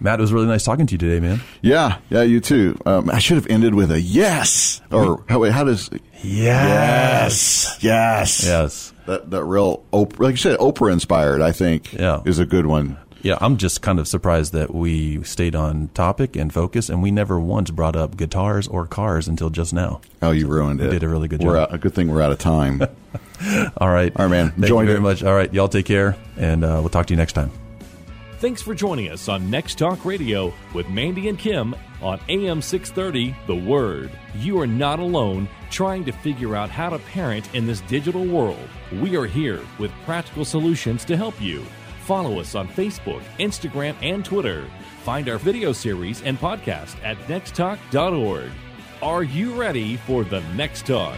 Matt, 0.05 0.19
it 0.19 0.21
was 0.21 0.31
really 0.31 0.45
nice 0.45 0.63
talking 0.63 0.85
to 0.87 0.91
you 0.93 0.97
today, 0.99 1.19
man. 1.19 1.41
Yeah, 1.61 1.97
yeah, 2.09 2.21
you 2.21 2.39
too. 2.39 2.77
Um, 2.85 3.09
I 3.09 3.17
should 3.19 3.35
have 3.37 3.47
ended 3.47 3.73
with 3.73 3.91
a 3.91 3.99
yes. 3.99 4.79
Or 4.91 5.25
how, 5.27 5.39
wait, 5.39 5.51
how 5.51 5.63
does 5.65 5.89
yes, 6.23 7.77
yes, 7.81 8.45
Yes. 8.45 8.93
That 9.07 9.29
that 9.31 9.43
real 9.43 9.83
Oprah, 9.91 10.19
like 10.19 10.31
you 10.33 10.37
said, 10.37 10.57
Oprah 10.59 10.91
inspired. 10.93 11.41
I 11.41 11.51
think 11.51 11.93
Yeah. 11.93 12.21
is 12.25 12.39
a 12.39 12.45
good 12.45 12.65
one. 12.65 12.97
Yeah, 13.21 13.37
I'm 13.41 13.57
just 13.57 13.81
kind 13.81 13.97
of 13.99 14.07
surprised 14.07 14.53
that 14.53 14.73
we 14.75 15.23
stayed 15.23 15.55
on 15.55 15.89
topic 15.95 16.35
and 16.35 16.53
focus, 16.53 16.89
and 16.89 17.01
we 17.01 17.09
never 17.09 17.39
once 17.39 17.71
brought 17.71 17.95
up 17.95 18.15
guitars 18.17 18.67
or 18.67 18.85
cars 18.85 19.27
until 19.27 19.49
just 19.49 19.73
now. 19.73 20.01
Oh, 20.21 20.29
you 20.29 20.45
ruined 20.47 20.79
it. 20.81 20.91
did 20.91 21.01
a 21.01 21.07
really 21.07 21.27
good 21.27 21.41
We're 21.43 21.53
job. 21.55 21.69
Out, 21.69 21.73
a 21.73 21.77
good 21.79 21.95
thing 21.95 22.07
we're 22.11 22.21
out 22.21 22.31
of 22.31 22.37
time. 22.37 22.81
All 23.77 23.89
right. 23.89 24.11
All 24.15 24.25
right, 24.25 24.29
man. 24.31 24.49
Thank 24.51 24.63
Enjoyed 24.63 24.81
you 24.83 24.87
very 24.87 24.97
it. 24.99 25.01
much. 25.01 25.23
All 25.23 25.33
right. 25.33 25.51
Y'all 25.51 25.67
take 25.67 25.87
care, 25.87 26.15
and 26.37 26.63
uh, 26.63 26.77
we'll 26.81 26.89
talk 26.89 27.07
to 27.07 27.13
you 27.13 27.17
next 27.17 27.33
time. 27.33 27.51
Thanks 28.39 28.61
for 28.61 28.75
joining 28.75 29.09
us 29.09 29.29
on 29.29 29.49
Next 29.49 29.77
Talk 29.77 30.03
Radio 30.03 30.53
with 30.73 30.89
Mandy 30.89 31.29
and 31.29 31.39
Kim 31.39 31.73
on 32.01 32.19
AM 32.27 32.61
630 32.61 33.33
The 33.47 33.55
Word. 33.55 34.11
You 34.35 34.59
are 34.59 34.67
not 34.67 34.99
alone 34.99 35.47
trying 35.71 36.03
to 36.03 36.11
figure 36.11 36.53
out 36.53 36.69
how 36.69 36.89
to 36.89 36.99
parent 36.99 37.53
in 37.55 37.65
this 37.65 37.79
digital 37.81 38.25
world. 38.25 38.67
We 39.01 39.15
are 39.15 39.25
here 39.25 39.61
with 39.79 39.91
practical 40.03 40.43
solutions 40.43 41.05
to 41.05 41.15
help 41.15 41.39
you. 41.41 41.63
Follow 42.03 42.39
us 42.39 42.55
on 42.55 42.67
Facebook, 42.67 43.23
Instagram, 43.39 43.95
and 44.01 44.23
Twitter. 44.23 44.67
Find 45.03 45.29
our 45.29 45.37
video 45.37 45.71
series 45.71 46.21
and 46.21 46.37
podcast 46.37 47.01
at 47.03 47.17
nexttalk.org. 47.27 48.51
Are 49.01 49.23
you 49.23 49.53
ready 49.53 49.95
for 49.95 50.23
the 50.25 50.41
next 50.55 50.85
talk? 50.85 51.17